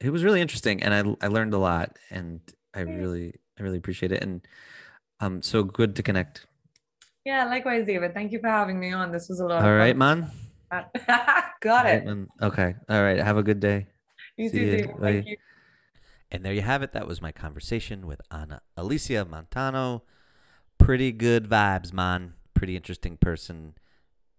[0.01, 2.41] it was really interesting, and I I learned a lot, and
[2.75, 4.47] I really I really appreciate it, and
[5.21, 6.47] um, so good to connect.
[7.25, 8.15] Yeah, likewise, David.
[8.15, 9.11] Thank you for having me on.
[9.11, 10.31] This was a lot All of right, fun.
[10.71, 10.85] man.
[11.61, 12.05] Got it.
[12.05, 12.29] man.
[12.41, 12.75] Okay.
[12.89, 13.19] All right.
[13.19, 13.87] Have a good day.
[14.37, 14.77] You See too, ya.
[14.77, 14.97] David.
[15.01, 15.37] Thank you.
[16.31, 16.93] And there you have it.
[16.93, 20.03] That was my conversation with Ana Alicia Montano.
[20.79, 22.35] Pretty good vibes, man.
[22.57, 23.75] Pretty interesting person.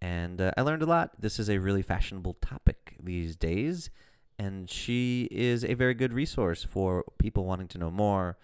[0.02, 1.22] And uh, I learned a lot.
[1.22, 3.90] This is a really fashionable topic these days.
[4.38, 8.38] And she is a very good resource for people wanting to know more,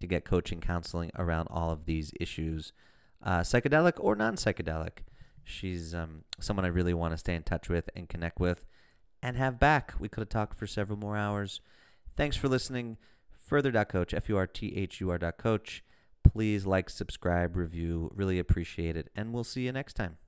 [0.00, 2.72] to get coaching, counseling around all of these issues,
[3.22, 5.04] uh, psychedelic or non psychedelic.
[5.44, 8.66] She's um, someone I really want to stay in touch with and connect with
[9.22, 9.94] and have back.
[9.98, 11.60] We could have talked for several more hours.
[12.16, 12.98] Thanks for listening.
[13.36, 15.82] Furthur.coach, F U R T H U R dot coach.
[16.32, 18.10] Please like, subscribe, review.
[18.14, 19.10] Really appreciate it.
[19.16, 20.18] And we'll see you next time.